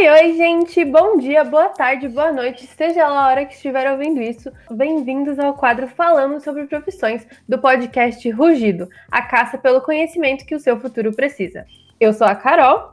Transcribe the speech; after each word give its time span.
Oi, 0.00 0.08
oi, 0.08 0.34
gente! 0.34 0.82
Bom 0.82 1.18
dia, 1.18 1.44
boa 1.44 1.68
tarde, 1.68 2.08
boa 2.08 2.32
noite, 2.32 2.66
seja 2.66 3.06
lá 3.06 3.26
a 3.26 3.28
hora 3.28 3.44
que 3.44 3.52
estiver 3.52 3.92
ouvindo 3.92 4.22
isso. 4.22 4.50
Bem-vindos 4.70 5.38
ao 5.38 5.52
quadro 5.52 5.86
Falando 5.88 6.40
sobre 6.40 6.64
Profissões 6.64 7.26
do 7.46 7.58
podcast 7.58 8.30
Rugido 8.30 8.88
a 9.10 9.20
caça 9.20 9.58
pelo 9.58 9.82
conhecimento 9.82 10.46
que 10.46 10.54
o 10.54 10.58
seu 10.58 10.80
futuro 10.80 11.12
precisa. 11.12 11.66
Eu 12.00 12.14
sou 12.14 12.26
a 12.26 12.34
Carol. 12.34 12.92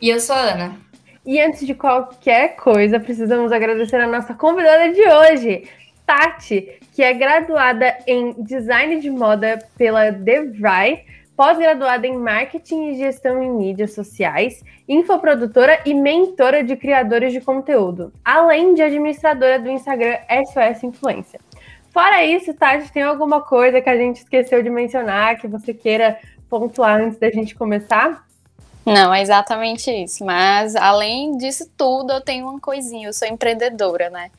E 0.00 0.08
eu 0.08 0.18
sou 0.18 0.34
a 0.34 0.38
Ana. 0.38 0.76
E 1.26 1.38
antes 1.38 1.66
de 1.66 1.74
qualquer 1.74 2.56
coisa, 2.56 2.98
precisamos 2.98 3.52
agradecer 3.52 3.96
a 3.96 4.08
nossa 4.08 4.32
convidada 4.32 4.90
de 4.90 5.06
hoje, 5.06 5.68
Tati, 6.06 6.80
que 6.94 7.02
é 7.02 7.12
graduada 7.12 7.98
em 8.06 8.32
Design 8.42 8.98
de 8.98 9.10
Moda 9.10 9.58
pela 9.76 10.08
DeVry 10.08 11.04
pós-graduada 11.36 12.06
em 12.06 12.16
Marketing 12.16 12.88
e 12.88 12.96
Gestão 12.96 13.42
em 13.42 13.50
Mídias 13.50 13.94
Sociais, 13.94 14.64
infoprodutora 14.88 15.80
e 15.84 15.92
mentora 15.92 16.64
de 16.64 16.74
criadores 16.76 17.32
de 17.32 17.40
conteúdo, 17.40 18.12
além 18.24 18.74
de 18.74 18.82
administradora 18.82 19.58
do 19.58 19.68
Instagram 19.68 20.16
SOS 20.28 20.82
Influência. 20.82 21.38
Fora 21.90 22.24
isso, 22.24 22.52
Tati, 22.54 22.90
tem 22.92 23.02
alguma 23.02 23.40
coisa 23.42 23.80
que 23.80 23.88
a 23.88 23.96
gente 23.96 24.16
esqueceu 24.16 24.62
de 24.62 24.70
mencionar 24.70 25.38
que 25.38 25.46
você 25.46 25.72
queira 25.72 26.18
pontuar 26.48 27.00
antes 27.00 27.18
da 27.18 27.30
gente 27.30 27.54
começar? 27.54 28.26
Não, 28.84 29.12
é 29.12 29.20
exatamente 29.20 29.90
isso. 29.90 30.24
Mas 30.24 30.76
além 30.76 31.36
disso 31.36 31.68
tudo, 31.76 32.12
eu 32.12 32.20
tenho 32.20 32.48
uma 32.48 32.60
coisinha. 32.60 33.08
Eu 33.08 33.12
sou 33.12 33.26
empreendedora, 33.26 34.08
né? 34.10 34.30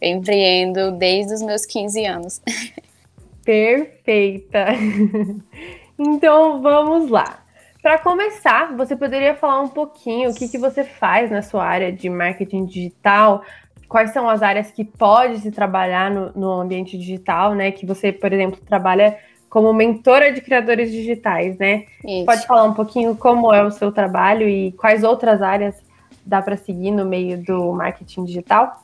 Eu 0.00 0.10
empreendo 0.10 0.92
desde 0.92 1.34
os 1.34 1.42
meus 1.42 1.64
15 1.64 2.04
anos. 2.04 2.42
Perfeita. 3.44 4.66
Então 5.98 6.60
vamos 6.60 7.10
lá. 7.10 7.38
Para 7.82 7.98
começar, 7.98 8.74
você 8.74 8.96
poderia 8.96 9.34
falar 9.34 9.60
um 9.60 9.68
pouquinho 9.68 10.30
o 10.30 10.34
que, 10.34 10.48
que 10.48 10.56
você 10.56 10.84
faz 10.84 11.30
na 11.30 11.42
sua 11.42 11.64
área 11.64 11.92
de 11.92 12.08
marketing 12.08 12.64
digital, 12.64 13.42
quais 13.88 14.10
são 14.10 14.28
as 14.28 14.42
áreas 14.42 14.70
que 14.70 14.84
pode 14.84 15.40
se 15.40 15.50
trabalhar 15.50 16.10
no, 16.10 16.32
no 16.34 16.52
ambiente 16.52 16.96
digital, 16.96 17.54
né? 17.54 17.70
Que 17.70 17.84
você, 17.84 18.10
por 18.10 18.32
exemplo, 18.32 18.58
trabalha 18.66 19.18
como 19.50 19.72
mentora 19.72 20.32
de 20.32 20.40
criadores 20.40 20.90
digitais, 20.90 21.58
né? 21.58 21.84
Isso. 22.04 22.24
Pode 22.24 22.46
falar 22.46 22.64
um 22.64 22.74
pouquinho 22.74 23.14
como 23.14 23.54
é 23.54 23.62
o 23.62 23.70
seu 23.70 23.92
trabalho 23.92 24.48
e 24.48 24.72
quais 24.72 25.04
outras 25.04 25.42
áreas 25.42 25.80
dá 26.24 26.40
para 26.40 26.56
seguir 26.56 26.90
no 26.90 27.04
meio 27.04 27.36
do 27.36 27.72
marketing 27.72 28.24
digital? 28.24 28.83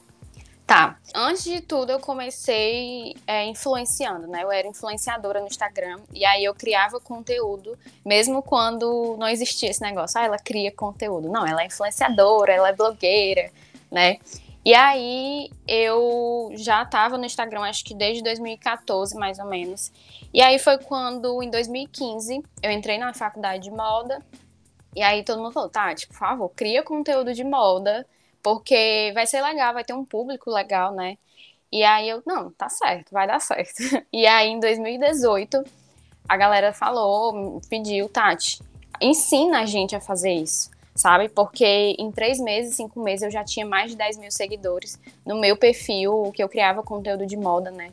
Tá. 0.70 0.96
Antes 1.12 1.42
de 1.42 1.60
tudo, 1.60 1.90
eu 1.90 1.98
comecei 1.98 3.16
é, 3.26 3.44
influenciando, 3.46 4.28
né? 4.28 4.44
Eu 4.44 4.52
era 4.52 4.68
influenciadora 4.68 5.40
no 5.40 5.48
Instagram 5.48 5.98
e 6.14 6.24
aí 6.24 6.44
eu 6.44 6.54
criava 6.54 7.00
conteúdo, 7.00 7.76
mesmo 8.06 8.40
quando 8.40 9.16
não 9.18 9.26
existia 9.26 9.68
esse 9.68 9.82
negócio. 9.82 10.20
Ah, 10.20 10.26
ela 10.26 10.38
cria 10.38 10.70
conteúdo. 10.70 11.28
Não, 11.28 11.44
ela 11.44 11.62
é 11.62 11.66
influenciadora, 11.66 12.52
ela 12.52 12.68
é 12.68 12.72
blogueira, 12.72 13.50
né? 13.90 14.18
E 14.64 14.72
aí 14.72 15.50
eu 15.66 16.52
já 16.54 16.84
estava 16.84 17.18
no 17.18 17.24
Instagram, 17.24 17.62
acho 17.62 17.84
que 17.84 17.92
desde 17.92 18.22
2014, 18.22 19.16
mais 19.16 19.40
ou 19.40 19.46
menos. 19.46 19.90
E 20.32 20.40
aí 20.40 20.56
foi 20.60 20.78
quando, 20.78 21.42
em 21.42 21.50
2015, 21.50 22.44
eu 22.62 22.70
entrei 22.70 22.96
na 22.96 23.12
faculdade 23.12 23.64
de 23.64 23.72
moda. 23.72 24.24
E 24.94 25.02
aí 25.02 25.24
todo 25.24 25.42
mundo 25.42 25.50
falou, 25.50 25.68
tá, 25.68 25.92
tipo, 25.96 26.12
por 26.12 26.20
favor, 26.20 26.48
cria 26.50 26.84
conteúdo 26.84 27.34
de 27.34 27.42
moda 27.42 28.06
porque 28.42 29.10
vai 29.14 29.26
ser 29.26 29.42
legal, 29.42 29.74
vai 29.74 29.84
ter 29.84 29.92
um 29.92 30.04
público 30.04 30.50
legal, 30.50 30.92
né? 30.94 31.16
E 31.72 31.84
aí 31.84 32.08
eu, 32.08 32.22
não, 32.26 32.50
tá 32.50 32.68
certo, 32.68 33.12
vai 33.12 33.26
dar 33.26 33.40
certo. 33.40 33.74
E 34.12 34.26
aí 34.26 34.48
em 34.48 34.58
2018, 34.58 35.62
a 36.28 36.36
galera 36.36 36.72
falou, 36.72 37.60
pediu, 37.68 38.08
Tati, 38.08 38.60
ensina 39.00 39.60
a 39.60 39.66
gente 39.66 39.94
a 39.94 40.00
fazer 40.00 40.32
isso, 40.32 40.70
sabe? 40.94 41.28
Porque 41.28 41.94
em 41.98 42.10
três 42.10 42.40
meses, 42.40 42.74
cinco 42.74 43.00
meses, 43.00 43.22
eu 43.22 43.30
já 43.30 43.44
tinha 43.44 43.64
mais 43.64 43.90
de 43.90 43.96
10 43.96 44.18
mil 44.18 44.30
seguidores 44.30 44.98
no 45.24 45.40
meu 45.40 45.56
perfil, 45.56 46.32
que 46.34 46.42
eu 46.42 46.48
criava 46.48 46.82
conteúdo 46.82 47.26
de 47.26 47.36
moda, 47.36 47.70
né? 47.70 47.92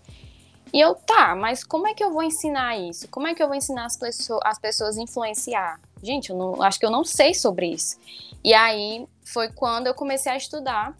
E 0.74 0.80
eu, 0.80 0.96
tá, 0.96 1.34
mas 1.36 1.64
como 1.64 1.88
é 1.88 1.94
que 1.94 2.04
eu 2.04 2.12
vou 2.12 2.24
ensinar 2.24 2.78
isso? 2.78 3.08
Como 3.08 3.28
é 3.28 3.34
que 3.34 3.42
eu 3.42 3.48
vou 3.48 3.56
ensinar 3.56 3.86
as, 3.86 3.96
pessoas, 3.96 4.42
as 4.44 4.60
pessoas 4.60 4.98
a 4.98 5.02
influenciar? 5.02 5.80
Gente, 6.04 6.30
eu 6.30 6.36
não, 6.36 6.62
acho 6.62 6.80
que 6.80 6.86
eu 6.86 6.92
não 6.92 7.04
sei 7.04 7.34
sobre 7.34 7.68
isso. 7.68 7.98
E 8.44 8.54
aí 8.54 9.08
foi 9.26 9.50
quando 9.50 9.88
eu 9.88 9.94
comecei 9.94 10.32
a 10.32 10.38
estudar 10.38 10.96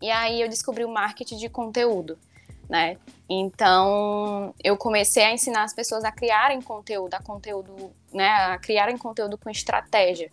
e 0.00 0.10
aí 0.10 0.40
eu 0.40 0.48
descobri 0.48 0.84
o 0.84 0.92
marketing 0.92 1.36
de 1.36 1.48
conteúdo, 1.48 2.18
né? 2.68 2.98
Então 3.28 4.54
eu 4.62 4.76
comecei 4.76 5.24
a 5.24 5.32
ensinar 5.32 5.64
as 5.64 5.74
pessoas 5.74 6.04
a 6.04 6.12
criarem 6.12 6.60
conteúdo, 6.60 7.14
a 7.14 7.22
conteúdo, 7.22 7.92
né? 8.12 8.28
A 8.28 8.58
criarem 8.58 8.98
conteúdo 8.98 9.38
com 9.38 9.48
estratégia 9.48 10.30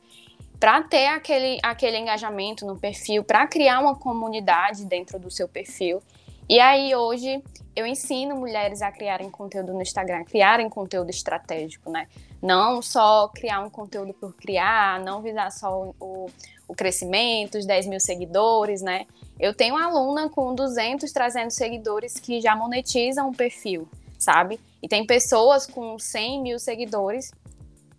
para 0.63 0.81
ter 0.81 1.07
aquele, 1.07 1.59
aquele 1.61 1.97
engajamento 1.97 2.65
no 2.65 2.79
perfil, 2.79 3.21
para 3.21 3.45
criar 3.45 3.81
uma 3.81 3.97
comunidade 3.97 4.85
dentro 4.85 5.19
do 5.19 5.29
seu 5.29 5.45
perfil. 5.45 6.01
E 6.49 6.59
aí 6.59 6.93
hoje 6.95 7.41
eu 7.75 7.85
ensino 7.85 8.35
mulheres 8.35 8.81
a 8.81 8.91
criarem 8.91 9.29
conteúdo 9.29 9.73
no 9.73 9.81
Instagram, 9.81 10.23
criarem 10.25 10.69
conteúdo 10.69 11.09
estratégico, 11.09 11.89
né? 11.89 12.07
Não 12.41 12.81
só 12.81 13.27
criar 13.29 13.61
um 13.61 13.69
conteúdo 13.69 14.13
por 14.13 14.33
criar, 14.35 14.99
não 14.99 15.21
visar 15.21 15.51
só 15.51 15.91
o, 15.99 16.29
o 16.67 16.75
crescimento, 16.75 17.57
os 17.57 17.65
10 17.65 17.87
mil 17.87 17.99
seguidores, 17.99 18.81
né? 18.81 19.07
Eu 19.39 19.53
tenho 19.53 19.75
uma 19.75 19.85
aluna 19.85 20.29
com 20.29 20.53
200, 20.53 21.11
300 21.11 21.55
seguidores 21.55 22.19
que 22.19 22.39
já 22.39 22.55
monetizam 22.55 23.29
o 23.29 23.35
perfil, 23.35 23.87
sabe? 24.19 24.59
E 24.81 24.87
tem 24.87 25.05
pessoas 25.05 25.65
com 25.65 25.97
100 25.97 26.41
mil 26.41 26.59
seguidores 26.59 27.31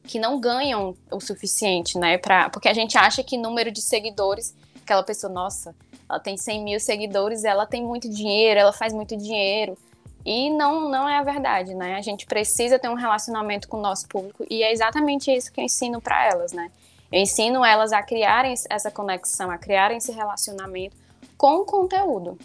que 0.05 0.19
não 0.19 0.39
ganham 0.39 0.95
o 1.11 1.19
suficiente, 1.19 1.99
né? 1.99 2.19
Pra, 2.19 2.51
porque 2.51 2.69
a 2.69 2.75
gente 2.75 2.97
acha 2.97 3.25
que 3.25 3.37
número 3.37 3.73
de 3.73 3.81
seguidores, 3.81 4.55
aquela 4.83 5.03
pessoa, 5.03 5.33
nossa, 5.33 5.75
ela 6.15 6.21
tem 6.21 6.37
100 6.37 6.63
mil 6.63 6.81
seguidores, 6.81 7.45
ela 7.45 7.67
tem 7.67 7.83
muito 7.83 8.09
dinheiro, 8.09 8.61
ela 8.61 8.73
faz 8.73 8.93
muito 8.93 9.17
dinheiro. 9.17 9.77
E 10.25 10.49
não, 10.49 10.89
não 10.89 11.09
é 11.09 11.19
a 11.19 11.23
verdade, 11.23 11.75
né? 11.75 11.97
A 11.97 12.01
gente 12.01 12.25
precisa 12.25 12.79
ter 12.79 12.89
um 12.89 12.95
relacionamento 12.95 13.69
com 13.69 13.77
o 13.77 13.83
nosso 13.83 14.09
público 14.09 14.47
e 14.49 14.63
é 14.63 14.73
exatamente 14.73 15.31
isso 15.31 15.53
que 15.53 15.61
eu 15.61 15.65
ensino 15.65 16.01
para 16.01 16.25
elas, 16.25 16.53
né? 16.53 16.71
Eu 17.13 17.21
ensino 17.21 17.65
elas 17.65 17.93
a 17.93 18.03
criarem 18.03 18.55
essa 18.71 18.91
conexão, 18.91 19.51
a 19.51 19.59
criarem 19.59 19.99
esse 19.99 20.13
relacionamento 20.13 20.97
com 21.37 21.57
o 21.57 21.65
conteúdo. 21.65 22.39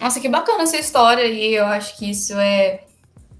Nossa, 0.00 0.20
que 0.20 0.28
bacana 0.28 0.62
essa 0.62 0.78
história 0.78 1.26
e 1.26 1.54
eu 1.54 1.66
acho 1.66 1.96
que 1.98 2.10
isso 2.10 2.32
é 2.38 2.84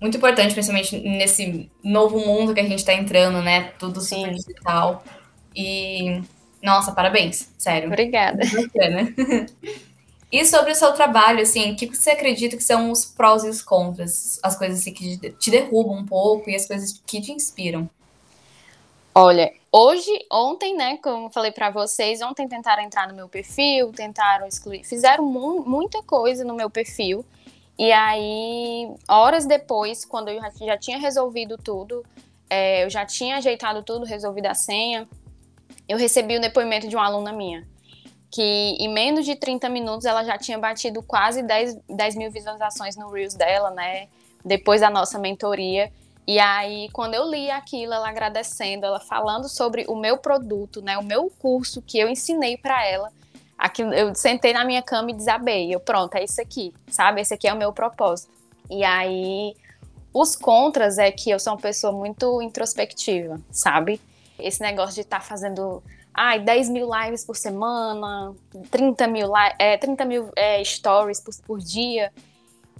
muito 0.00 0.16
importante, 0.16 0.52
principalmente 0.52 0.98
nesse 0.98 1.70
novo 1.82 2.18
mundo 2.18 2.52
que 2.52 2.60
a 2.60 2.64
gente 2.64 2.80
está 2.80 2.92
entrando, 2.92 3.40
né? 3.40 3.72
Tudo 3.78 4.00
super 4.00 4.28
Sim. 4.28 4.34
digital. 4.34 5.02
E, 5.56 6.20
nossa, 6.62 6.92
parabéns, 6.92 7.50
sério. 7.58 7.88
Obrigada. 7.88 8.40
Bacana. 8.44 9.14
E 10.30 10.44
sobre 10.44 10.72
o 10.72 10.74
seu 10.74 10.92
trabalho, 10.92 11.40
assim, 11.40 11.72
o 11.72 11.76
que 11.76 11.86
você 11.86 12.10
acredita 12.10 12.54
que 12.54 12.62
são 12.62 12.90
os 12.90 13.02
prós 13.02 13.44
e 13.44 13.48
os 13.48 13.62
contras? 13.62 14.38
As 14.42 14.58
coisas 14.58 14.80
assim, 14.80 14.92
que 14.92 15.16
te 15.16 15.50
derrubam 15.50 15.96
um 15.96 16.06
pouco 16.06 16.50
e 16.50 16.54
as 16.54 16.66
coisas 16.66 17.00
que 17.06 17.18
te 17.18 17.32
inspiram? 17.32 17.88
Olha, 19.14 19.50
hoje, 19.72 20.10
ontem, 20.30 20.76
né, 20.76 20.98
como 20.98 21.30
falei 21.30 21.50
para 21.50 21.70
vocês, 21.70 22.20
ontem 22.20 22.46
tentaram 22.46 22.82
entrar 22.82 23.08
no 23.08 23.14
meu 23.14 23.26
perfil, 23.26 23.90
tentaram 23.90 24.46
excluir, 24.46 24.84
fizeram 24.84 25.24
mu 25.24 25.64
muita 25.66 26.02
coisa 26.02 26.44
no 26.44 26.54
meu 26.54 26.68
perfil. 26.68 27.24
E 27.78 27.90
aí, 27.90 28.88
horas 29.08 29.46
depois, 29.46 30.04
quando 30.04 30.28
eu 30.28 30.40
já, 30.60 30.76
tinha 30.76 30.98
resolvido 30.98 31.56
tudo, 31.56 32.04
é, 32.50 32.84
eu 32.84 32.90
já 32.90 33.06
tinha 33.06 33.36
ajeitado 33.36 33.82
tudo, 33.82 34.04
resolvido 34.04 34.46
a 34.46 34.54
senha, 34.54 35.08
eu 35.88 35.96
recebi 35.96 36.36
o 36.36 36.40
depoimento 36.40 36.88
de 36.88 36.94
uma 36.94 37.06
aluna 37.06 37.32
minha 37.32 37.66
que 38.30 38.42
em 38.42 38.92
menos 38.92 39.24
de 39.24 39.34
30 39.36 39.68
minutos 39.68 40.04
ela 40.04 40.22
já 40.22 40.36
tinha 40.36 40.58
batido 40.58 41.02
quase 41.02 41.42
10, 41.42 41.78
10 41.88 42.16
mil 42.16 42.30
visualizações 42.30 42.96
no 42.96 43.10
Reels 43.10 43.34
dela, 43.34 43.70
né? 43.70 44.08
Depois 44.44 44.80
da 44.80 44.90
nossa 44.90 45.18
mentoria. 45.18 45.90
E 46.26 46.38
aí, 46.38 46.90
quando 46.92 47.14
eu 47.14 47.28
li 47.28 47.50
aquilo, 47.50 47.94
ela 47.94 48.08
agradecendo, 48.08 48.84
ela 48.84 49.00
falando 49.00 49.48
sobre 49.48 49.86
o 49.88 49.96
meu 49.96 50.18
produto, 50.18 50.82
né? 50.82 50.98
O 50.98 51.02
meu 51.02 51.30
curso 51.38 51.80
que 51.80 51.98
eu 51.98 52.08
ensinei 52.08 52.58
para 52.58 52.86
ela. 52.86 53.10
Aquilo, 53.56 53.94
eu 53.94 54.14
sentei 54.14 54.52
na 54.52 54.64
minha 54.64 54.82
cama 54.82 55.10
e 55.10 55.14
desabei. 55.14 55.74
Eu, 55.74 55.80
pronto, 55.80 56.14
é 56.14 56.22
isso 56.22 56.40
aqui, 56.40 56.72
sabe? 56.88 57.22
Esse 57.22 57.32
aqui 57.32 57.48
é 57.48 57.52
o 57.52 57.56
meu 57.56 57.72
propósito. 57.72 58.30
E 58.70 58.84
aí, 58.84 59.56
os 60.12 60.36
contras 60.36 60.98
é 60.98 61.10
que 61.10 61.30
eu 61.30 61.40
sou 61.40 61.54
uma 61.54 61.58
pessoa 61.58 61.94
muito 61.94 62.42
introspectiva, 62.42 63.40
sabe? 63.50 63.98
Esse 64.38 64.60
negócio 64.60 64.94
de 64.94 65.00
estar 65.00 65.20
tá 65.20 65.24
fazendo 65.24 65.82
ai, 66.18 66.40
10 66.40 66.68
mil 66.70 66.88
lives 66.92 67.24
por 67.24 67.36
semana, 67.36 68.34
30 68.70 69.06
mil, 69.06 69.36
é, 69.58 69.76
30 69.76 70.04
mil 70.04 70.30
é, 70.34 70.62
stories 70.64 71.20
por, 71.20 71.32
por 71.46 71.58
dia. 71.60 72.12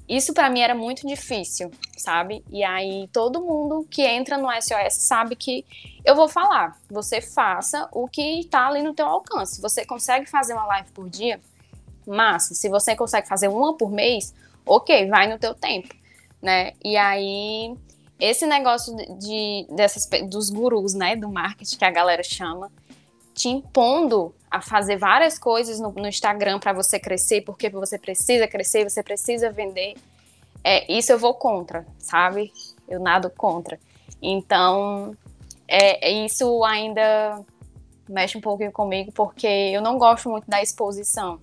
Isso 0.09 0.33
para 0.33 0.49
mim 0.49 0.61
era 0.61 0.75
muito 0.75 1.07
difícil, 1.07 1.71
sabe? 1.97 2.43
E 2.51 2.65
aí 2.65 3.09
todo 3.13 3.41
mundo 3.41 3.87
que 3.91 4.03
entra 4.03 4.39
no 4.39 4.49
SOS 4.51 4.95
sabe 4.95 5.37
que 5.37 5.65
eu 6.05 6.17
vou 6.17 6.29
falar, 6.29 6.77
você 6.91 7.21
faça 7.21 7.89
o 7.93 8.09
que 8.09 8.41
está 8.41 8.67
ali 8.67 8.83
no 8.83 8.95
teu 8.95 9.07
alcance. 9.07 9.61
Você 9.61 9.85
consegue 9.85 10.27
fazer 10.27 10.55
uma 10.55 10.67
live 10.67 10.91
por 10.93 11.09
dia? 11.09 11.41
Massa. 12.07 12.55
Se 12.55 12.69
você 12.71 12.97
consegue 12.97 13.29
fazer 13.29 13.49
uma 13.49 13.77
por 13.77 13.91
mês, 13.91 14.35
ok, 14.65 15.07
vai 15.09 15.31
no 15.31 15.39
teu 15.39 15.55
tempo, 15.55 15.95
né? 16.41 16.73
E 16.83 16.97
aí 16.97 17.77
esse 18.19 18.47
negócio 18.47 18.97
de, 19.19 19.67
dessas 19.71 20.09
dos 20.29 20.51
gurus, 20.51 20.95
né, 20.95 21.15
do 21.15 21.29
marketing 21.29 21.77
que 21.77 21.85
a 21.85 21.91
galera 21.91 22.23
chama, 22.23 22.71
te 23.33 23.49
impondo 23.49 24.35
a 24.51 24.61
fazer 24.61 24.97
várias 24.97 25.39
coisas 25.39 25.79
no, 25.79 25.93
no 25.93 26.09
Instagram 26.09 26.59
para 26.59 26.73
você 26.73 26.99
crescer, 26.99 27.43
porque 27.43 27.71
você 27.71 27.99
precisa 27.99 28.49
crescer, 28.49 28.89
você 28.89 29.03
precisa 29.03 29.53
vender. 29.53 29.95
É, 30.65 30.93
isso 30.93 31.13
eu 31.13 31.19
vou 31.19 31.35
contra, 31.35 31.87
sabe? 31.99 32.53
Eu 32.89 32.99
nado 32.99 33.31
contra. 33.31 33.79
Então, 34.21 35.17
é, 35.69 36.09
é, 36.09 36.25
isso 36.25 36.65
ainda 36.65 37.41
mexe 38.09 38.37
um 38.37 38.41
pouquinho 38.41 38.73
comigo, 38.73 39.13
porque 39.13 39.47
eu 39.47 39.81
não 39.81 39.99
gosto 39.99 40.29
muito 40.29 40.49
da 40.49 40.61
exposição, 40.61 41.39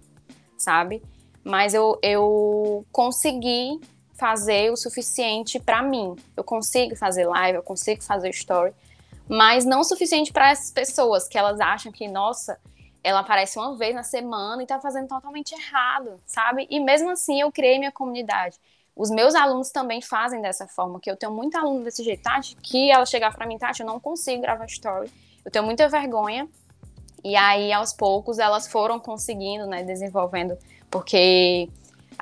sabe? 0.57 1.01
Mas 1.43 1.73
eu, 1.73 1.97
eu 2.01 2.85
consegui 2.91 3.79
fazer 4.15 4.71
o 4.71 4.77
suficiente 4.77 5.59
para 5.59 5.81
mim. 5.81 6.15
Eu 6.35 6.43
consigo 6.43 6.95
fazer 6.95 7.27
live, 7.27 7.57
eu 7.57 7.63
consigo 7.63 8.01
fazer 8.01 8.29
story, 8.29 8.73
mas 9.27 9.65
não 9.65 9.81
o 9.81 9.83
suficiente 9.83 10.31
para 10.31 10.49
essas 10.49 10.71
pessoas 10.71 11.27
que 11.27 11.37
elas 11.37 11.59
acham 11.59 11.91
que, 11.91 12.07
nossa, 12.07 12.57
ela 13.03 13.19
aparece 13.19 13.59
uma 13.59 13.75
vez 13.75 13.93
na 13.93 14.03
semana 14.03 14.63
e 14.63 14.65
tá 14.65 14.79
fazendo 14.79 15.07
totalmente 15.07 15.53
errado, 15.53 16.19
sabe? 16.25 16.65
E 16.69 16.79
mesmo 16.79 17.09
assim 17.11 17.41
eu 17.41 17.51
criei 17.51 17.77
minha 17.77 17.91
comunidade. 17.91 18.57
Os 18.95 19.11
meus 19.11 19.35
alunos 19.35 19.69
também 19.71 20.01
fazem 20.01 20.41
dessa 20.41 20.65
forma, 20.67 20.99
que 20.99 21.11
eu 21.11 21.17
tenho 21.17 21.31
muito 21.31 21.57
aluno 21.57 21.83
desse 21.83 22.03
jeito, 22.03 22.23
Tati, 22.23 22.55
que 22.55 22.89
ela 22.89 23.05
chegar 23.05 23.35
para 23.35 23.45
mim, 23.45 23.57
Tati, 23.57 23.81
eu 23.81 23.85
não 23.85 23.99
consigo 23.99 24.41
gravar 24.41 24.65
story, 24.65 25.11
eu 25.43 25.51
tenho 25.51 25.65
muita 25.65 25.87
vergonha. 25.89 26.47
E 27.23 27.35
aí, 27.35 27.73
aos 27.73 27.91
poucos, 27.91 28.39
elas 28.39 28.67
foram 28.67 28.99
conseguindo, 28.99 29.65
né, 29.65 29.83
desenvolvendo, 29.83 30.57
porque 30.89 31.69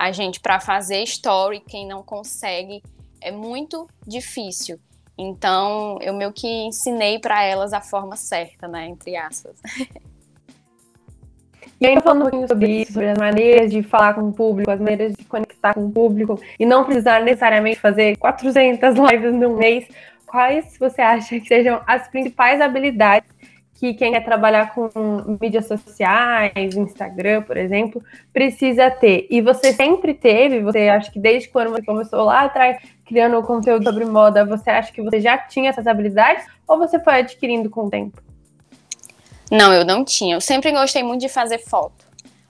a 0.03 0.11
gente, 0.11 0.41
para 0.41 0.59
fazer 0.59 1.01
story, 1.03 1.61
quem 1.61 1.87
não 1.87 2.03
consegue, 2.03 2.83
é 3.21 3.31
muito 3.31 3.87
difícil. 4.05 4.77
Então, 5.17 5.97
eu 6.01 6.13
meio 6.13 6.33
que 6.33 6.47
ensinei 6.47 7.19
para 7.19 7.41
elas 7.41 7.71
a 7.71 7.79
forma 7.79 8.17
certa, 8.17 8.67
né, 8.67 8.87
entre 8.87 9.15
aspas. 9.15 9.55
E 11.81 11.87
ainda 11.87 11.99
falando 11.99 12.21
um 12.21 12.23
pouquinho 12.29 12.47
sobre 12.47 12.81
isso, 12.81 12.93
sobre 12.93 13.09
as 13.09 13.17
maneiras 13.17 13.69
de 13.69 13.83
falar 13.83 14.13
com 14.13 14.29
o 14.29 14.31
público, 14.31 14.71
as 14.71 14.79
maneiras 14.79 15.13
de 15.15 15.25
conectar 15.25 15.73
com 15.73 15.85
o 15.87 15.91
público 15.91 16.39
e 16.57 16.65
não 16.65 16.85
precisar 16.85 17.21
necessariamente 17.21 17.77
fazer 17.77 18.15
400 18.15 18.95
lives 18.95 19.33
num 19.33 19.57
mês, 19.57 19.85
quais 20.25 20.77
você 20.79 21.01
acha 21.01 21.37
que 21.37 21.45
sejam 21.45 21.81
as 21.85 22.07
principais 22.07 22.61
habilidades 22.61 23.27
que 23.83 23.93
quem 23.93 24.13
quer 24.13 24.23
trabalhar 24.23 24.73
com 24.73 24.89
mídias 25.41 25.67
sociais, 25.67 26.73
Instagram, 26.73 27.41
por 27.41 27.57
exemplo, 27.57 28.01
precisa 28.31 28.89
ter? 28.89 29.27
E 29.29 29.41
você 29.41 29.73
sempre 29.73 30.13
teve, 30.13 30.61
você 30.61 30.87
acha 30.87 31.11
que 31.11 31.19
desde 31.19 31.49
quando 31.49 31.71
você 31.71 31.83
começou 31.83 32.23
lá 32.23 32.45
atrás 32.45 32.81
criando 33.05 33.43
conteúdo 33.43 33.83
sobre 33.83 34.05
moda, 34.05 34.45
você 34.45 34.69
acha 34.69 34.89
que 34.93 35.01
você 35.01 35.19
já 35.19 35.37
tinha 35.37 35.69
essas 35.69 35.85
habilidades 35.85 36.45
ou 36.65 36.77
você 36.77 36.97
foi 36.97 37.15
adquirindo 37.15 37.69
com 37.69 37.87
o 37.87 37.89
tempo? 37.89 38.23
Não, 39.51 39.73
eu 39.73 39.83
não 39.83 40.05
tinha. 40.05 40.37
Eu 40.37 40.41
sempre 40.41 40.71
gostei 40.71 41.03
muito 41.03 41.19
de 41.19 41.27
fazer 41.27 41.57
foto. 41.57 42.05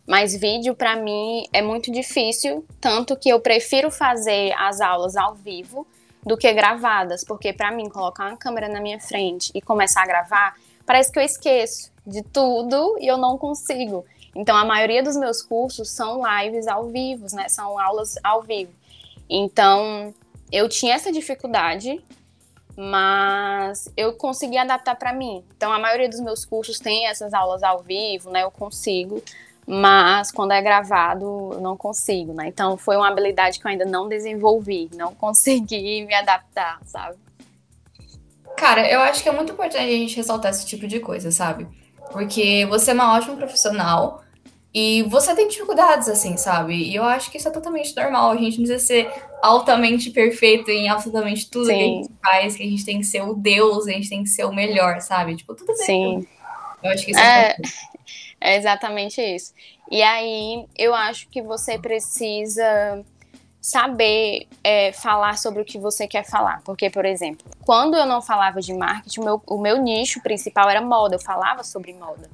Mas 0.05 0.35
vídeo 0.35 0.75
para 0.75 0.95
mim 0.95 1.45
é 1.51 1.63
muito 1.63 1.91
difícil, 1.91 2.63
tanto 2.79 3.15
que 3.15 3.29
eu 3.29 3.39
prefiro 3.39 3.89
fazer 3.89 4.53
as 4.55 4.79
aulas 4.81 5.15
ao 5.15 5.33
vivo 5.33 5.87
do 6.23 6.37
que 6.37 6.53
gravadas, 6.53 7.23
porque 7.23 7.51
para 7.51 7.71
mim 7.71 7.89
colocar 7.89 8.27
uma 8.27 8.37
câmera 8.37 8.69
na 8.69 8.79
minha 8.79 8.99
frente 8.99 9.51
e 9.55 9.61
começar 9.61 10.03
a 10.03 10.05
gravar, 10.05 10.55
parece 10.85 11.11
que 11.11 11.19
eu 11.19 11.23
esqueço 11.23 11.91
de 12.05 12.21
tudo 12.23 12.97
e 12.99 13.07
eu 13.07 13.17
não 13.17 13.37
consigo. 13.37 14.05
Então 14.35 14.55
a 14.55 14.65
maioria 14.65 15.03
dos 15.03 15.15
meus 15.15 15.41
cursos 15.41 15.89
são 15.91 16.21
lives 16.25 16.67
ao 16.67 16.87
vivo, 16.87 17.27
né? 17.33 17.47
São 17.49 17.79
aulas 17.79 18.15
ao 18.23 18.41
vivo. 18.41 18.71
Então 19.29 20.13
eu 20.51 20.67
tinha 20.67 20.95
essa 20.95 21.11
dificuldade 21.11 22.03
mas 22.75 23.87
eu 23.95 24.13
consegui 24.13 24.57
adaptar 24.57 24.95
para 24.95 25.13
mim. 25.13 25.43
Então, 25.55 25.71
a 25.71 25.79
maioria 25.79 26.09
dos 26.09 26.19
meus 26.19 26.43
cursos 26.45 26.79
tem 26.79 27.07
essas 27.07 27.33
aulas 27.33 27.63
ao 27.63 27.81
vivo, 27.81 28.31
né? 28.31 28.43
Eu 28.43 28.51
consigo, 28.51 29.21
mas 29.65 30.31
quando 30.31 30.51
é 30.51 30.61
gravado, 30.61 31.51
eu 31.53 31.61
não 31.61 31.77
consigo, 31.77 32.33
né? 32.33 32.47
Então, 32.47 32.77
foi 32.77 32.95
uma 32.95 33.07
habilidade 33.07 33.59
que 33.59 33.67
eu 33.67 33.71
ainda 33.71 33.85
não 33.85 34.07
desenvolvi, 34.07 34.89
não 34.95 35.13
consegui 35.15 36.05
me 36.05 36.13
adaptar, 36.13 36.79
sabe? 36.85 37.17
Cara, 38.57 38.89
eu 38.89 38.99
acho 39.01 39.23
que 39.23 39.29
é 39.29 39.31
muito 39.31 39.53
importante 39.53 39.83
a 39.83 39.97
gente 39.97 40.15
ressaltar 40.15 40.51
esse 40.51 40.65
tipo 40.65 40.87
de 40.87 40.99
coisa, 40.99 41.31
sabe? 41.31 41.67
Porque 42.11 42.65
você 42.69 42.91
é 42.91 42.93
uma 42.93 43.15
ótima 43.15 43.35
profissional, 43.35 44.23
e 44.73 45.03
você 45.03 45.35
tem 45.35 45.47
dificuldades, 45.47 46.09
assim, 46.09 46.35
sabe? 46.35 46.73
E 46.73 46.95
eu 46.95 47.03
acho 47.03 47.29
que 47.29 47.37
isso 47.37 47.47
é 47.47 47.51
totalmente 47.51 47.95
normal. 47.95 48.31
A 48.31 48.37
gente 48.37 48.57
não 48.57 48.65
precisa 48.65 48.79
ser 48.79 49.11
altamente 49.39 50.09
perfeito 50.09 50.71
em 50.71 50.89
absolutamente 50.89 51.47
tudo 51.47 51.67
Sim. 51.67 51.73
que 51.73 51.83
a 51.83 51.85
gente 51.85 52.09
faz, 52.23 52.55
que 52.55 52.63
a 52.63 52.65
gente 52.65 52.83
tem 52.83 52.97
que 52.99 53.05
ser 53.05 53.21
o 53.21 53.35
Deus, 53.35 53.87
a 53.87 53.91
gente 53.91 54.09
tem 54.09 54.23
que 54.23 54.29
ser 54.29 54.45
o 54.45 54.51
melhor, 54.51 54.99
sabe? 54.99 55.35
Tipo, 55.35 55.53
tudo 55.53 55.67
bem. 55.77 55.85
Sim. 55.85 56.27
Eu 56.81 56.89
acho 56.89 57.05
que 57.05 57.11
isso 57.11 57.19
é, 57.19 57.49
é, 57.49 57.57
é 58.41 58.57
exatamente 58.57 59.21
isso. 59.21 59.53
E 59.91 60.01
aí, 60.01 60.65
eu 60.75 60.95
acho 60.95 61.29
que 61.29 61.41
você 61.43 61.77
precisa 61.77 63.05
saber 63.63 64.49
é, 64.61 64.91
falar 64.91 65.37
sobre 65.37 65.61
o 65.61 65.65
que 65.65 65.79
você 65.79 66.05
quer 66.05 66.25
falar. 66.25 66.61
Porque, 66.65 66.89
por 66.89 67.05
exemplo, 67.05 67.49
quando 67.65 67.95
eu 67.95 68.05
não 68.05 68.21
falava 68.21 68.59
de 68.59 68.73
marketing, 68.73 69.21
o 69.21 69.23
meu, 69.23 69.41
o 69.47 69.57
meu 69.57 69.81
nicho 69.81 70.21
principal 70.21 70.69
era 70.69 70.81
moda, 70.81 71.15
eu 71.15 71.19
falava 71.19 71.63
sobre 71.63 71.93
moda. 71.93 72.29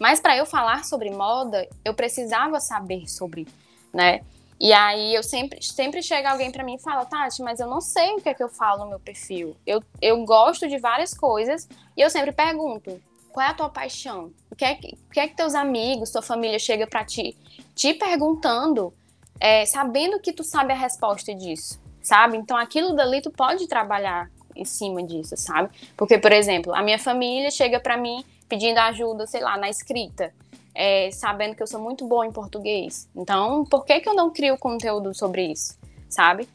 Mas 0.00 0.18
para 0.18 0.36
eu 0.36 0.44
falar 0.44 0.84
sobre 0.84 1.08
moda, 1.10 1.68
eu 1.84 1.94
precisava 1.94 2.58
saber 2.58 3.08
sobre, 3.08 3.46
né? 3.94 4.22
E 4.58 4.72
aí 4.72 5.14
eu 5.14 5.22
sempre, 5.22 5.62
sempre 5.62 6.02
chega 6.02 6.32
alguém 6.32 6.50
para 6.50 6.64
mim 6.64 6.74
e 6.74 6.80
fala, 6.80 7.04
Tati, 7.04 7.42
mas 7.42 7.60
eu 7.60 7.68
não 7.68 7.80
sei 7.80 8.14
o 8.14 8.20
que 8.20 8.28
é 8.28 8.34
que 8.34 8.42
eu 8.42 8.48
falo 8.48 8.82
no 8.82 8.90
meu 8.90 8.98
perfil. 8.98 9.56
Eu, 9.64 9.84
eu 10.00 10.24
gosto 10.24 10.68
de 10.68 10.78
várias 10.78 11.14
coisas 11.14 11.68
e 11.96 12.00
eu 12.00 12.10
sempre 12.10 12.32
pergunto, 12.32 13.00
qual 13.32 13.46
é 13.46 13.50
a 13.50 13.54
tua 13.54 13.68
paixão? 13.68 14.32
O 14.50 14.56
que 14.56 14.64
é 14.64 14.74
que, 14.74 14.98
o 15.08 15.12
que, 15.12 15.20
é 15.20 15.28
que 15.28 15.36
teus 15.36 15.54
amigos, 15.54 16.10
tua 16.10 16.22
família 16.22 16.58
chega 16.58 16.88
para 16.88 17.04
ti, 17.04 17.36
te 17.74 17.94
perguntando, 17.94 18.92
é, 19.40 19.66
sabendo 19.66 20.20
que 20.20 20.32
tu 20.32 20.44
sabe 20.44 20.72
a 20.72 20.76
resposta 20.76 21.34
disso, 21.34 21.80
sabe? 22.00 22.36
Então 22.36 22.56
aquilo 22.56 22.94
dali 22.94 23.20
tu 23.20 23.30
pode 23.30 23.66
trabalhar 23.66 24.30
em 24.54 24.64
cima 24.64 25.02
disso, 25.02 25.36
sabe? 25.36 25.70
Porque, 25.96 26.18
por 26.18 26.32
exemplo, 26.32 26.74
a 26.74 26.82
minha 26.82 26.98
família 26.98 27.50
chega 27.50 27.80
para 27.80 27.96
mim 27.96 28.24
pedindo 28.48 28.78
ajuda, 28.78 29.26
sei 29.26 29.40
lá, 29.40 29.56
na 29.56 29.70
escrita, 29.70 30.32
é, 30.74 31.10
sabendo 31.10 31.54
que 31.54 31.62
eu 31.62 31.66
sou 31.66 31.80
muito 31.80 32.06
boa 32.06 32.26
em 32.26 32.32
português. 32.32 33.08
Então, 33.14 33.64
por 33.64 33.84
que, 33.84 34.00
que 34.00 34.08
eu 34.08 34.14
não 34.14 34.30
crio 34.30 34.58
conteúdo 34.58 35.14
sobre 35.14 35.50
isso, 35.50 35.78
sabe? 36.08 36.48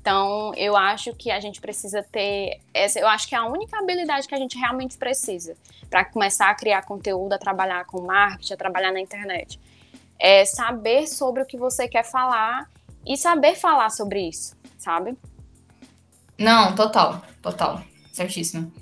Então, 0.00 0.52
eu 0.54 0.76
acho 0.76 1.12
que 1.14 1.32
a 1.32 1.40
gente 1.40 1.60
precisa 1.60 2.00
ter 2.00 2.60
essa, 2.72 3.00
eu 3.00 3.08
acho 3.08 3.28
que 3.28 3.34
é 3.34 3.38
a 3.38 3.44
única 3.44 3.76
habilidade 3.76 4.28
que 4.28 4.34
a 4.34 4.38
gente 4.38 4.56
realmente 4.56 4.96
precisa 4.96 5.56
para 5.90 6.04
começar 6.04 6.48
a 6.48 6.54
criar 6.54 6.82
conteúdo, 6.82 7.32
a 7.32 7.38
trabalhar 7.38 7.84
com 7.86 8.02
marketing, 8.02 8.52
a 8.52 8.56
trabalhar 8.56 8.92
na 8.92 9.00
internet. 9.00 9.58
É 10.18 10.44
saber 10.44 11.06
sobre 11.06 11.42
o 11.42 11.46
que 11.46 11.56
você 11.56 11.86
quer 11.88 12.04
falar 12.04 12.70
e 13.06 13.16
saber 13.16 13.54
falar 13.54 13.90
sobre 13.90 14.28
isso, 14.28 14.56
sabe? 14.78 15.16
Não, 16.38 16.74
total, 16.74 17.22
total. 17.42 17.82
Certíssimo. 18.12 18.72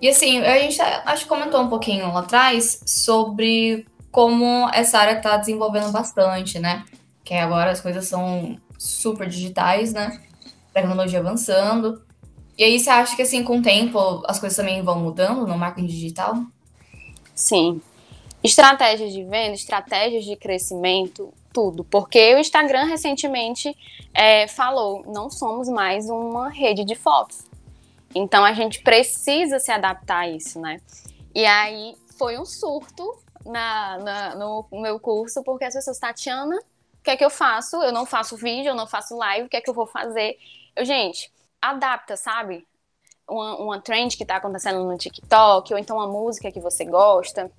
E 0.00 0.08
assim, 0.08 0.38
a 0.40 0.58
gente 0.58 0.80
acho 0.80 1.24
que 1.24 1.28
comentou 1.28 1.60
um 1.60 1.68
pouquinho 1.68 2.12
lá 2.12 2.20
atrás 2.20 2.80
sobre 2.86 3.86
como 4.10 4.68
essa 4.72 4.98
área 4.98 5.16
está 5.16 5.36
desenvolvendo 5.36 5.90
bastante, 5.90 6.58
né? 6.58 6.84
Que 7.24 7.34
agora 7.34 7.70
as 7.70 7.80
coisas 7.80 8.06
são 8.06 8.58
super 8.78 9.28
digitais, 9.28 9.92
né? 9.92 10.20
Tecnologia 10.72 11.18
avançando. 11.18 12.02
E 12.56 12.64
aí 12.64 12.78
você 12.78 12.90
acha 12.90 13.16
que 13.16 13.22
assim, 13.22 13.42
com 13.42 13.58
o 13.58 13.62
tempo, 13.62 14.22
as 14.26 14.38
coisas 14.38 14.56
também 14.56 14.82
vão 14.82 15.00
mudando 15.00 15.46
no 15.46 15.58
marketing 15.58 15.86
digital? 15.86 16.34
Sim. 17.34 17.80
Estratégias 18.42 19.12
de 19.12 19.24
venda, 19.24 19.54
estratégias 19.54 20.24
de 20.24 20.36
crescimento, 20.36 21.32
tudo. 21.52 21.84
Porque 21.84 22.34
o 22.34 22.38
Instagram 22.38 22.84
recentemente 22.84 23.76
é, 24.14 24.46
falou, 24.46 25.04
não 25.06 25.28
somos 25.28 25.68
mais 25.68 26.08
uma 26.08 26.48
rede 26.48 26.84
de 26.84 26.94
fotos 26.94 27.48
então 28.14 28.44
a 28.44 28.52
gente 28.52 28.82
precisa 28.82 29.58
se 29.58 29.70
adaptar 29.70 30.20
a 30.20 30.28
isso, 30.28 30.60
né? 30.60 30.80
E 31.34 31.44
aí 31.44 31.96
foi 32.16 32.38
um 32.38 32.44
surto 32.44 33.16
na, 33.44 33.98
na, 33.98 34.34
no 34.34 34.66
meu 34.72 34.98
curso, 34.98 35.42
porque 35.42 35.64
as 35.64 35.74
pessoas, 35.74 35.98
Tatiana, 35.98 36.56
o 36.56 37.02
que 37.02 37.10
é 37.10 37.16
que 37.16 37.24
eu 37.24 37.30
faço? 37.30 37.76
Eu 37.76 37.92
não 37.92 38.06
faço 38.06 38.36
vídeo, 38.36 38.70
eu 38.70 38.74
não 38.74 38.86
faço 38.86 39.16
live, 39.16 39.46
o 39.46 39.48
que 39.48 39.56
é 39.56 39.60
que 39.60 39.70
eu 39.70 39.74
vou 39.74 39.86
fazer? 39.86 40.36
Eu, 40.74 40.84
gente, 40.84 41.32
adapta, 41.60 42.16
sabe? 42.16 42.66
Uma, 43.28 43.56
uma 43.58 43.80
trend 43.80 44.16
que 44.16 44.24
tá 44.24 44.36
acontecendo 44.36 44.82
no 44.82 44.96
TikTok, 44.96 45.72
ou 45.72 45.78
então 45.78 45.96
uma 45.96 46.08
música 46.08 46.50
que 46.50 46.60
você 46.60 46.84
gosta. 46.84 47.50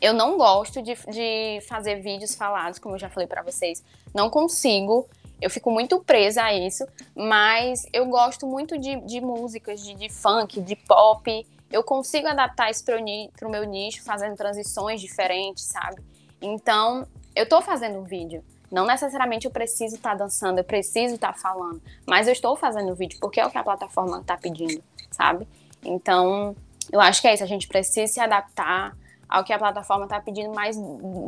Eu 0.00 0.12
não 0.12 0.36
gosto 0.36 0.82
de, 0.82 0.94
de 0.94 1.60
fazer 1.66 2.00
vídeos 2.00 2.34
falados, 2.34 2.78
como 2.78 2.94
eu 2.94 2.98
já 2.98 3.08
falei 3.08 3.26
para 3.26 3.42
vocês. 3.42 3.82
Não 4.14 4.28
consigo. 4.28 5.08
Eu 5.40 5.50
fico 5.50 5.70
muito 5.70 6.00
presa 6.00 6.44
a 6.44 6.54
isso, 6.54 6.86
mas 7.14 7.86
eu 7.92 8.06
gosto 8.06 8.46
muito 8.46 8.78
de, 8.78 8.96
de 9.00 9.20
músicas, 9.20 9.82
de, 9.82 9.94
de 9.94 10.08
funk, 10.08 10.60
de 10.60 10.76
pop. 10.76 11.46
Eu 11.70 11.82
consigo 11.82 12.26
adaptar 12.26 12.70
isso 12.70 12.84
para 12.84 13.48
o 13.48 13.50
meu 13.50 13.64
nicho, 13.64 14.02
fazendo 14.02 14.34
transições 14.36 15.00
diferentes, 15.00 15.64
sabe? 15.64 16.02
Então, 16.40 17.06
eu 17.34 17.44
estou 17.44 17.60
fazendo 17.60 17.98
um 17.98 18.04
vídeo. 18.04 18.42
Não 18.70 18.86
necessariamente 18.86 19.46
eu 19.46 19.50
preciso 19.50 19.96
estar 19.96 20.10
tá 20.10 20.16
dançando, 20.16 20.58
eu 20.58 20.64
preciso 20.64 21.14
estar 21.14 21.32
tá 21.32 21.38
falando, 21.38 21.80
mas 22.06 22.26
eu 22.26 22.32
estou 22.32 22.56
fazendo 22.56 22.90
o 22.90 22.94
vídeo 22.94 23.18
porque 23.20 23.40
é 23.40 23.46
o 23.46 23.50
que 23.50 23.58
a 23.58 23.62
plataforma 23.62 24.20
está 24.20 24.36
pedindo, 24.36 24.82
sabe? 25.10 25.46
Então, 25.84 26.56
eu 26.90 27.00
acho 27.00 27.20
que 27.20 27.28
é 27.28 27.34
isso, 27.34 27.44
a 27.44 27.46
gente 27.46 27.68
precisa 27.68 28.12
se 28.12 28.20
adaptar 28.20 28.96
ao 29.28 29.44
que 29.44 29.52
a 29.52 29.58
plataforma 29.58 30.04
está 30.04 30.20
pedindo, 30.20 30.54
mas 30.54 30.76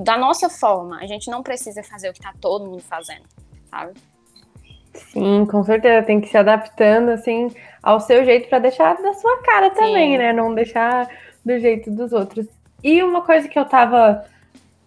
da 0.04 0.16
nossa 0.16 0.48
forma. 0.48 0.98
A 0.98 1.06
gente 1.06 1.30
não 1.30 1.42
precisa 1.42 1.82
fazer 1.82 2.08
o 2.08 2.12
que 2.12 2.18
está 2.18 2.32
todo 2.40 2.66
mundo 2.66 2.82
fazendo, 2.82 3.24
sabe? 3.70 3.94
Sim, 4.94 5.46
com 5.46 5.62
certeza. 5.62 6.06
Tem 6.06 6.20
que 6.20 6.28
se 6.28 6.36
adaptando 6.36 7.10
assim 7.10 7.50
ao 7.82 8.00
seu 8.00 8.24
jeito 8.24 8.48
para 8.48 8.58
deixar 8.58 8.94
da 8.96 9.14
sua 9.14 9.42
cara 9.42 9.70
também, 9.70 10.12
Sim. 10.12 10.18
né? 10.18 10.32
Não 10.32 10.54
deixar 10.54 11.08
do 11.44 11.58
jeito 11.58 11.90
dos 11.90 12.12
outros. 12.12 12.46
E 12.82 13.02
uma 13.02 13.22
coisa 13.22 13.48
que 13.48 13.58
eu 13.58 13.64
tava 13.64 14.24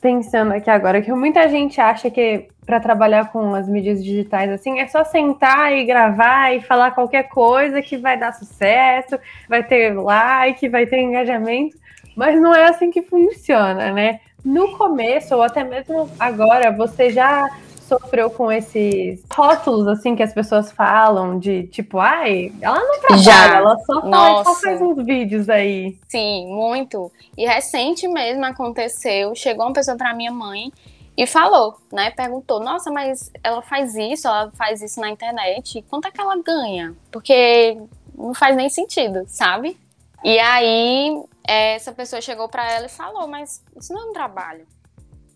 pensando 0.01 0.53
aqui 0.53 0.69
agora, 0.69 1.01
que 1.01 1.13
muita 1.13 1.47
gente 1.47 1.79
acha 1.79 2.09
que 2.09 2.47
para 2.65 2.79
trabalhar 2.79 3.31
com 3.31 3.53
as 3.53 3.67
mídias 3.67 4.03
digitais 4.03 4.49
assim, 4.49 4.79
é 4.79 4.87
só 4.87 5.03
sentar 5.03 5.73
e 5.73 5.85
gravar 5.85 6.55
e 6.55 6.61
falar 6.61 6.91
qualquer 6.91 7.23
coisa 7.29 7.81
que 7.81 7.97
vai 7.97 8.17
dar 8.17 8.31
sucesso, 8.33 9.19
vai 9.47 9.63
ter 9.63 9.93
like, 9.93 10.67
vai 10.69 10.87
ter 10.87 10.99
engajamento, 10.99 11.77
mas 12.15 12.39
não 12.39 12.53
é 12.53 12.67
assim 12.67 12.91
que 12.91 13.01
funciona, 13.01 13.91
né? 13.91 14.19
No 14.43 14.77
começo, 14.77 15.35
ou 15.35 15.41
até 15.41 15.63
mesmo 15.63 16.09
agora, 16.19 16.71
você 16.71 17.11
já 17.11 17.49
sofreu 17.91 18.29
com 18.29 18.49
esses 18.49 19.21
rótulos 19.33 19.85
assim 19.87 20.15
que 20.15 20.23
as 20.23 20.33
pessoas 20.33 20.71
falam 20.71 21.37
de 21.37 21.67
tipo, 21.67 21.99
ai, 21.99 22.53
ela 22.61 22.79
não 22.79 22.99
trabalha, 23.01 23.21
Já. 23.21 23.55
ela 23.57 23.77
só, 23.79 24.01
faz, 24.01 24.47
só 24.47 24.55
faz 24.55 24.81
uns 24.81 25.05
vídeos 25.05 25.49
aí. 25.49 25.97
Sim, 26.07 26.47
muito. 26.47 27.11
E 27.37 27.45
recente 27.45 28.07
mesmo 28.07 28.45
aconteceu, 28.45 29.35
chegou 29.35 29.65
uma 29.65 29.73
pessoa 29.73 29.97
para 29.97 30.13
minha 30.13 30.31
mãe 30.31 30.71
e 31.17 31.27
falou, 31.27 31.75
né? 31.91 32.11
Perguntou, 32.11 32.61
nossa, 32.61 32.89
mas 32.89 33.29
ela 33.43 33.61
faz 33.61 33.93
isso, 33.95 34.25
ela 34.25 34.49
faz 34.57 34.81
isso 34.81 35.01
na 35.01 35.09
internet, 35.09 35.83
quanto 35.89 36.07
é 36.07 36.11
que 36.11 36.21
ela 36.21 36.41
ganha? 36.41 36.95
Porque 37.11 37.77
não 38.17 38.33
faz 38.33 38.55
nem 38.55 38.69
sentido, 38.69 39.25
sabe? 39.27 39.77
E 40.23 40.39
aí 40.39 41.21
essa 41.43 41.91
pessoa 41.91 42.21
chegou 42.21 42.47
para 42.47 42.71
ela 42.71 42.85
e 42.85 42.89
falou, 42.89 43.27
mas 43.27 43.63
isso 43.75 43.93
não 43.93 44.01
é 44.01 44.09
um 44.09 44.13
trabalho. 44.13 44.67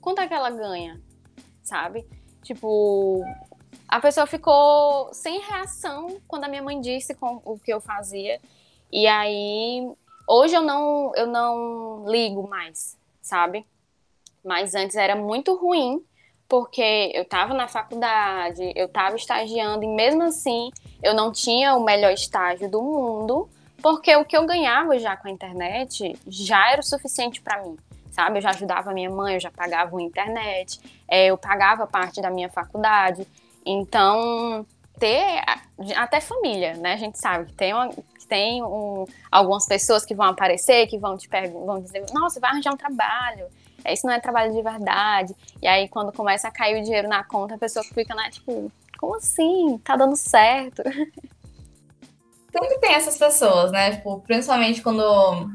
Quanto 0.02 0.22
é 0.22 0.28
que 0.28 0.34
ela 0.34 0.50
ganha? 0.50 1.02
Sabe? 1.64 2.08
Tipo, 2.44 3.24
a 3.88 4.00
pessoa 4.00 4.28
ficou 4.28 5.14
sem 5.14 5.40
reação 5.40 6.22
quando 6.28 6.44
a 6.44 6.48
minha 6.48 6.62
mãe 6.62 6.80
disse 6.80 7.18
o 7.22 7.60
que 7.60 7.74
eu 7.74 7.82
fazia. 7.82 8.40
E 8.92 9.08
aí, 9.08 9.92
hoje 10.28 10.56
eu 10.56 10.62
não, 10.62 11.12
eu 11.16 11.28
não 11.28 12.06
ligo 12.08 12.48
mais, 12.48 12.98
sabe? 13.22 13.66
Mas 14.44 14.76
antes 14.76 14.96
era 14.96 15.16
muito 15.16 15.56
ruim, 15.56 16.04
porque 16.48 17.12
eu 17.14 17.24
estava 17.24 17.54
na 17.54 17.68
faculdade, 17.68 18.72
eu 18.76 18.86
estava 18.86 19.16
estagiando, 19.16 19.84
e 19.84 19.88
mesmo 19.88 20.24
assim 20.24 20.70
eu 21.02 21.14
não 21.14 21.32
tinha 21.32 21.76
o 21.76 21.84
melhor 21.84 22.14
estágio 22.14 22.70
do 22.70 22.82
mundo, 22.82 23.50
porque 23.82 24.16
o 24.16 24.26
que 24.26 24.36
eu 24.36 24.46
ganhava 24.46 24.98
já 25.00 25.16
com 25.16 25.28
a 25.28 25.32
internet 25.32 26.18
já 26.28 26.72
era 26.72 26.82
o 26.82 26.84
suficiente 26.84 27.42
para 27.42 27.62
mim 27.64 27.78
sabe? 28.16 28.38
Eu 28.38 28.42
já 28.42 28.52
ajudava 28.52 28.92
a 28.92 28.94
minha 28.94 29.10
mãe, 29.10 29.34
eu 29.34 29.40
já 29.42 29.52
pagava 29.52 29.98
a 29.98 30.02
internet, 30.02 30.80
é, 31.06 31.28
eu 31.28 31.38
pagava 31.38 31.86
parte 31.86 32.22
da 32.22 32.32
minha 32.32 32.50
faculdade. 32.50 33.28
Então, 33.66 34.66
ter 34.98 35.44
até 35.98 36.22
família, 36.22 36.76
né? 36.76 36.94
A 36.94 36.98
gente 36.98 37.20
sabe 37.20 37.48
que 37.48 37.54
tem, 37.54 37.74
uma, 37.74 37.90
tem 38.30 38.64
um, 38.64 39.06
algumas 39.30 39.68
pessoas 39.68 40.06
que 40.06 40.16
vão 40.16 40.28
aparecer, 40.28 40.88
que 40.88 40.98
vão 40.98 41.18
te 41.18 41.28
vão 41.28 41.82
dizer, 41.82 42.06
nossa, 42.14 42.40
vai 42.40 42.52
arranjar 42.52 42.74
um 42.74 42.78
trabalho. 42.78 43.48
Isso 43.86 44.08
não 44.08 44.14
é 44.14 44.20
trabalho 44.20 44.54
de 44.54 44.62
verdade. 44.62 45.36
E 45.62 45.68
aí, 45.68 45.88
quando 45.90 46.12
começa 46.14 46.48
a 46.48 46.52
cair 46.52 46.80
o 46.80 46.84
dinheiro 46.84 47.08
na 47.08 47.24
conta, 47.24 47.56
a 47.56 47.58
pessoa 47.58 47.84
fica, 47.84 48.16
né, 48.16 48.30
tipo, 48.32 48.72
como 48.98 49.16
assim? 49.16 49.78
Tá 49.84 49.96
dando 49.96 50.16
certo? 50.16 50.82
Sempre 52.58 52.80
tem 52.80 52.94
essas 52.94 53.18
pessoas, 53.18 53.72
né? 53.72 53.92
Tipo, 53.92 54.22
principalmente 54.22 54.82
quando 54.82 55.52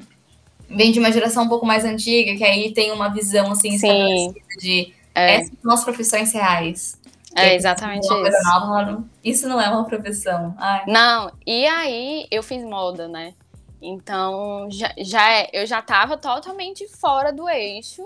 vem 0.69 0.93
de 0.93 0.99
uma 0.99 1.11
geração 1.11 1.45
um 1.45 1.49
pouco 1.49 1.65
mais 1.65 1.85
antiga, 1.85 2.37
que 2.37 2.45
aí 2.45 2.73
tem 2.73 2.93
uma 2.93 3.09
visão 3.09 3.51
assim 3.51 3.79
Sim. 3.79 4.35
de 4.59 4.93
é. 5.15 5.37
essas 5.37 5.59
são 5.63 5.73
as 5.73 5.85
profissões 5.85 6.33
reais. 6.33 7.01
É 7.35 7.55
exatamente 7.55 8.05
isso. 8.05 8.13
Nova, 8.13 9.05
isso 9.23 9.49
não 9.49 9.61
é 9.61 9.69
uma 9.69 9.85
profissão. 9.85 10.55
Ai. 10.59 10.85
Não, 10.87 11.33
e 11.47 11.67
aí 11.67 12.27
eu 12.31 12.43
fiz 12.43 12.63
moda, 12.65 13.07
né? 13.09 13.35
Então 13.81 14.69
já, 14.71 14.93
já 14.99 15.33
é, 15.33 15.49
eu 15.53 15.67
já 15.67 15.79
estava 15.79 16.17
totalmente 16.17 16.87
fora 16.89 17.33
do 17.33 17.49
eixo, 17.49 18.03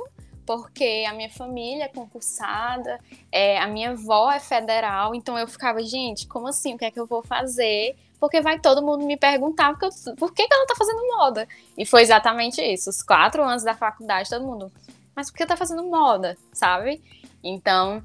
porque 0.46 1.04
a 1.08 1.14
minha 1.14 1.30
família 1.30 1.84
é 1.84 1.88
concursada, 1.88 3.00
é, 3.32 3.58
a 3.58 3.66
minha 3.66 3.90
avó 3.90 4.30
é 4.30 4.38
federal, 4.38 5.14
então 5.14 5.38
eu 5.38 5.48
ficava, 5.48 5.82
gente, 5.82 6.28
como 6.28 6.46
assim? 6.46 6.74
O 6.74 6.78
que 6.78 6.84
é 6.84 6.90
que 6.90 7.00
eu 7.00 7.06
vou 7.06 7.22
fazer 7.22 7.96
porque 8.25 8.40
vai 8.40 8.59
todo 8.59 8.83
mundo 8.83 9.04
me 9.04 9.19
perguntar 9.19 9.75
porque 9.75 9.85
eu, 9.85 10.16
por 10.16 10.33
que, 10.33 10.49
que 10.49 10.54
ela 10.54 10.66
tá 10.66 10.75
fazendo 10.75 11.07
moda. 11.09 11.47
E 11.76 11.85
foi 11.85 12.00
exatamente 12.00 12.62
isso. 12.62 12.88
Os 12.88 13.02
quatro 13.02 13.45
anos 13.45 13.62
da 13.62 13.75
faculdade, 13.75 14.31
todo 14.31 14.47
mundo, 14.47 14.73
mas 15.14 15.31
por 15.31 15.37
que 15.37 15.45
tá 15.45 15.59
fazendo 15.59 15.85
moda, 15.85 16.35
sabe? 16.50 17.02
Então, 17.43 18.02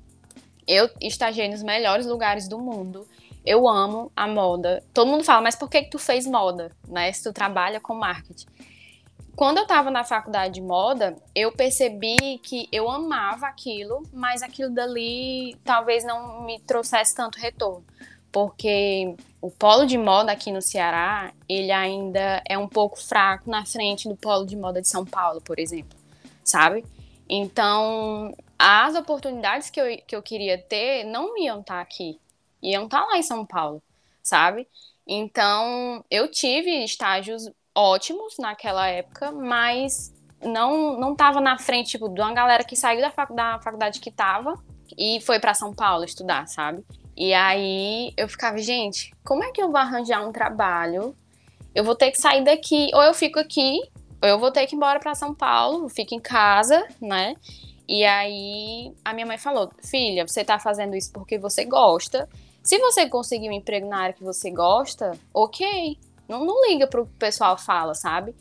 eu 0.68 0.90
estagiei 1.00 1.48
nos 1.48 1.64
melhores 1.64 2.06
lugares 2.06 2.50
do 2.50 2.60
mundo. 2.60 3.08
Eu 3.46 3.66
amo 3.66 4.12
a 4.14 4.28
moda. 4.28 4.84
Todo 4.94 5.10
mundo 5.10 5.24
fala, 5.24 5.40
mas 5.40 5.56
por 5.56 5.70
que, 5.70 5.84
que 5.84 5.90
tu 5.90 5.98
fez 5.98 6.28
moda, 6.28 6.70
né? 6.86 7.10
Se 7.14 7.24
tu 7.24 7.32
trabalha 7.32 7.80
com 7.80 7.94
marketing. 7.94 8.48
Quando 9.38 9.60
eu 9.60 9.64
estava 9.64 9.90
na 9.90 10.04
faculdade 10.04 10.56
de 10.56 10.62
moda, 10.62 11.16
eu 11.34 11.50
percebi 11.54 12.18
que 12.44 12.68
eu 12.74 12.90
amava 12.92 13.48
aquilo, 13.48 14.04
mas 14.12 14.44
aquilo 14.44 14.70
dali 14.70 15.56
talvez 15.64 16.04
não 16.04 16.44
me 16.44 16.60
trouxesse 16.60 17.16
tanto 17.16 17.40
retorno 17.40 17.86
porque 18.32 19.16
o 19.42 19.50
polo 19.50 19.86
de 19.86 19.98
moda 19.98 20.32
aqui 20.32 20.52
no 20.52 20.62
Ceará, 20.62 21.34
ele 21.48 21.72
ainda 21.72 22.42
é 22.48 22.58
um 22.58 22.68
pouco 22.68 23.00
fraco 23.02 23.50
na 23.50 23.66
frente 23.66 24.08
do 24.08 24.16
polo 24.16 24.46
de 24.46 24.56
moda 24.56 24.82
de 24.82 24.88
São 24.88 25.06
Paulo, 25.06 25.42
por 25.42 25.60
exemplo, 25.60 25.98
sabe? 26.44 26.86
Então, 27.28 28.36
as 28.58 28.96
oportunidades 28.96 29.70
que 29.70 29.80
eu, 29.80 29.86
que 30.06 30.16
eu 30.16 30.22
queria 30.22 30.58
ter 30.58 31.04
não 31.06 31.38
iam 31.38 31.62
estar 31.62 31.82
aqui, 31.82 32.20
iam 32.62 32.86
estar 32.86 33.06
lá 33.06 33.18
em 33.18 33.24
São 33.24 33.46
Paulo, 33.46 33.82
sabe? 34.22 34.68
Então, 35.08 36.04
eu 36.10 36.30
tive 36.30 36.84
estágios 36.84 37.50
ótimos 37.74 38.36
naquela 38.38 38.88
época, 38.88 39.32
mas 39.32 40.14
não 40.44 41.00
não 41.00 41.16
tava 41.16 41.42
na 41.42 41.58
frente 41.58 41.92
tipo, 41.92 42.10
de 42.10 42.22
uma 42.22 42.34
galera 42.34 42.64
que 42.64 42.76
saiu 42.76 43.02
da, 43.02 43.12
fac, 43.12 43.34
da 43.34 43.60
faculdade 43.60 44.00
que 44.00 44.12
tava 44.12 44.56
e 44.98 45.20
foi 45.22 45.40
para 45.40 45.54
São 45.54 45.74
Paulo 45.74 46.04
estudar, 46.04 46.48
sabe? 46.48 46.84
E 47.20 47.34
aí 47.34 48.14
eu 48.16 48.30
ficava, 48.30 48.58
gente, 48.60 49.14
como 49.26 49.44
é 49.44 49.52
que 49.52 49.62
eu 49.62 49.68
vou 49.68 49.76
arranjar 49.76 50.26
um 50.26 50.32
trabalho? 50.32 51.14
Eu 51.76 51.84
vou 51.84 51.94
ter 51.94 52.12
que 52.12 52.18
sair 52.18 52.46
daqui, 52.46 52.90
ou 52.94 53.04
eu 53.04 53.14
fico 53.14 53.38
aqui, 53.38 53.82
ou 54.22 54.30
eu 54.30 54.40
vou 54.40 54.50
ter 54.54 54.66
que 54.66 54.74
ir 54.74 54.78
embora 54.78 55.02
para 55.02 55.14
São 55.14 55.36
Paulo, 55.36 55.90
fico 55.90 56.16
em 56.16 56.20
casa, 56.20 56.88
né? 57.02 57.36
E 57.90 58.06
aí 58.06 58.94
a 59.04 59.14
minha 59.14 59.26
mãe 59.26 59.38
falou: 59.38 59.70
"Filha, 59.84 60.26
você 60.26 60.46
tá 60.46 60.58
fazendo 60.58 60.96
isso 60.96 61.12
porque 61.12 61.38
você 61.38 61.66
gosta. 61.66 62.30
Se 62.64 62.78
você 62.80 63.10
conseguir 63.10 63.50
um 63.50 63.54
emprego 63.54 63.90
na 63.90 64.00
área 64.00 64.14
que 64.14 64.24
você 64.24 64.50
gosta, 64.50 65.12
OK. 65.34 65.98
Não, 66.26 66.46
não 66.46 66.70
liga 66.70 66.88
pro 66.88 67.06
que 67.06 67.12
o 67.12 67.20
pessoal 67.20 67.58
fala, 67.58 67.96
sabe? 67.96 68.34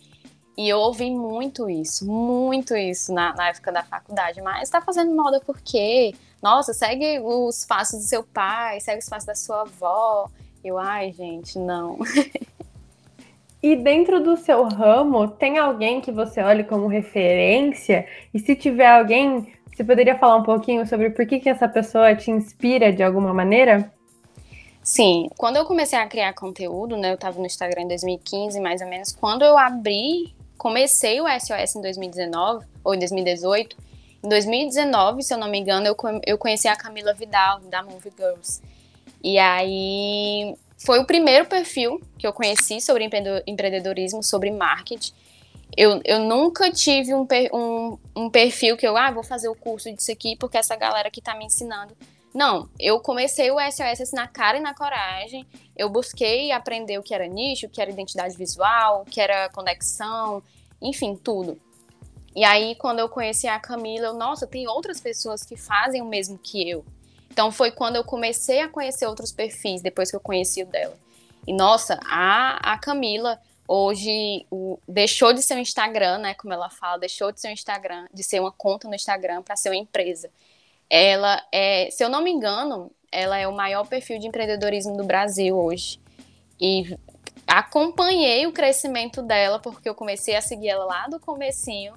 E 0.57 0.69
eu 0.69 0.79
ouvi 0.79 1.11
muito 1.11 1.69
isso, 1.69 2.07
muito 2.07 2.77
isso 2.77 3.13
na, 3.13 3.35
na 3.35 3.49
época 3.49 3.73
da 3.73 3.83
faculdade. 3.83 4.41
Mas 4.41 4.71
tá 4.71 4.81
fazendo 4.81 5.15
moda 5.17 5.41
por 5.41 5.61
quê? 5.61 6.15
Nossa, 6.43 6.73
segue 6.73 7.21
os 7.21 7.65
passos 7.65 8.01
do 8.01 8.07
seu 8.07 8.23
pai, 8.23 8.81
segue 8.81 9.01
os 9.01 9.09
passos 9.09 9.27
da 9.27 9.35
sua 9.35 9.63
avó. 9.63 10.29
Eu, 10.65 10.79
ai, 10.79 11.13
gente, 11.13 11.59
não. 11.59 11.99
E 13.61 13.75
dentro 13.75 14.23
do 14.23 14.37
seu 14.37 14.63
ramo, 14.63 15.27
tem 15.27 15.59
alguém 15.59 16.01
que 16.01 16.13
você 16.13 16.41
olhe 16.41 16.63
como 16.63 16.87
referência? 16.87 18.07
E 18.33 18.39
se 18.39 18.55
tiver 18.55 18.87
alguém, 18.87 19.53
você 19.75 19.83
poderia 19.83 20.17
falar 20.17 20.37
um 20.37 20.45
pouquinho 20.45 20.87
sobre 20.87 21.11
por 21.11 21.27
que, 21.27 21.41
que 21.41 21.49
essa 21.49 21.69
pessoa 21.69 22.15
te 22.15 22.31
inspira 22.31 22.93
de 22.93 23.03
alguma 23.03 23.35
maneira? 23.35 23.93
Sim, 24.81 25.29
quando 25.37 25.57
eu 25.57 25.65
comecei 25.65 25.99
a 25.99 26.07
criar 26.07 26.33
conteúdo, 26.35 26.97
né, 26.97 27.11
eu 27.11 27.17
estava 27.17 27.39
no 27.39 27.47
Instagram 27.47 27.83
em 27.83 27.89
2015, 27.89 28.61
mais 28.61 28.81
ou 28.81 28.87
menos, 28.87 29.11
quando 29.13 29.43
eu 29.43 29.59
abri, 29.59 30.35
comecei 30.57 31.21
o 31.21 31.27
SOS 31.29 31.77
em 31.77 31.83
2019 31.83 32.65
ou 32.85 32.95
em 32.95 32.99
2018, 33.01 33.77
em 34.23 34.29
2019, 34.29 35.23
se 35.23 35.33
eu 35.33 35.39
não 35.39 35.49
me 35.49 35.59
engano, 35.59 35.87
eu, 35.87 35.97
eu 36.27 36.39
conheci 36.39 36.67
a 36.67 36.77
Camila 36.77 37.15
Vidal, 37.15 37.61
da 37.61 37.83
Movie 37.83 38.13
Girls. 38.17 38.61
E 39.23 39.39
aí 39.39 40.55
foi 40.79 40.99
o 40.99 41.05
primeiro 41.05 41.47
perfil 41.47 42.01
que 42.19 42.27
eu 42.27 42.33
conheci 42.33 42.81
sobre 42.81 43.09
empreendedorismo, 43.47 44.23
sobre 44.23 44.51
marketing. 44.51 45.13
Eu, 45.77 46.01
eu 46.05 46.21
nunca 46.21 46.71
tive 46.73 47.15
um, 47.15 47.27
um, 47.53 47.99
um 48.17 48.31
perfil 48.31 48.77
que 48.77 48.87
eu, 48.87 48.97
ah, 48.97 49.11
vou 49.11 49.23
fazer 49.23 49.49
o 49.49 49.55
curso 49.55 49.93
disso 49.93 50.11
aqui 50.11 50.37
porque 50.37 50.59
essa 50.59 50.75
galera 50.75 51.11
que 51.11 51.21
tá 51.21 51.35
me 51.37 51.45
ensinando. 51.45 51.97
Não, 52.35 52.69
eu 52.79 53.01
comecei 53.01 53.51
o 53.51 53.57
SOS 53.59 54.13
na 54.13 54.27
cara 54.27 54.59
e 54.59 54.61
na 54.61 54.75
coragem. 54.75 55.47
Eu 55.77 55.89
busquei 55.89 56.53
aprender 56.53 56.99
o 56.99 57.03
que 57.03 57.15
era 57.15 57.27
nicho, 57.27 57.67
o 57.67 57.71
que 57.71 57.81
era 57.81 57.91
identidade 57.91 58.37
visual, 58.37 59.03
o 59.03 59.05
que 59.05 59.21
era 59.21 59.49
conexão, 59.51 60.43
enfim, 60.81 61.17
tudo. 61.17 61.59
E 62.35 62.45
aí, 62.45 62.75
quando 62.77 63.01
eu 63.01 63.09
conheci 63.09 63.47
a 63.47 63.59
Camila, 63.59 64.09
eu, 64.09 64.15
nossa, 64.15 64.47
tem 64.47 64.69
outras 64.69 65.01
pessoas 65.01 65.43
que 65.43 65.57
fazem 65.57 66.03
o 66.03 66.07
mesmo 66.07 66.39
que 66.39 66.69
eu. 66.69 66.85
Então, 67.31 67.51
foi 67.51 67.71
quando 67.71 67.97
eu 67.97 68.05
comecei 68.05 68.61
a 68.61 68.69
conhecer 68.69 69.07
outros 69.07 69.33
perfis, 69.33 69.81
depois 69.83 70.11
que 70.11 70.17
eu 70.17 70.21
conheci 70.21 70.63
o 70.63 70.67
dela. 70.67 70.97
E, 71.47 71.53
nossa, 71.53 71.99
a, 72.05 72.75
a 72.75 72.79
Camila 72.79 73.41
hoje 73.69 74.47
o, 74.51 74.79
deixou 74.89 75.33
de 75.33 75.43
ser 75.43 75.55
um 75.55 75.59
Instagram, 75.59 76.19
né? 76.19 76.35
Como 76.35 76.53
ela 76.53 76.71
fala, 76.71 76.99
deixou 76.99 77.31
de 77.31 77.41
ser 77.41 77.49
um 77.49 77.53
Instagram, 77.53 78.07
de 78.13 78.23
ser 78.23 78.41
uma 78.41 78.51
conta 78.51 78.89
no 78.89 78.95
Instagram 78.95 79.43
para 79.43 79.57
ser 79.57 79.69
uma 79.69 79.77
empresa. 79.77 80.31
Ela 80.89 81.43
é, 81.53 81.91
se 81.91 82.03
eu 82.03 82.09
não 82.09 82.23
me 82.23 82.31
engano, 82.31 82.91
ela 83.13 83.39
é 83.39 83.47
o 83.47 83.53
maior 83.53 83.87
perfil 83.87 84.19
de 84.19 84.27
empreendedorismo 84.27 84.97
do 84.97 85.05
Brasil 85.05 85.57
hoje. 85.57 86.01
E 86.61 86.97
acompanhei 87.47 88.47
o 88.47 88.53
crescimento 88.53 89.23
dela 89.23 89.59
porque 89.59 89.89
eu 89.89 89.95
comecei 89.95 90.35
a 90.35 90.41
seguir 90.41 90.69
ela 90.69 90.85
lá 90.85 91.07
do 91.07 91.21
comecinho. 91.21 91.95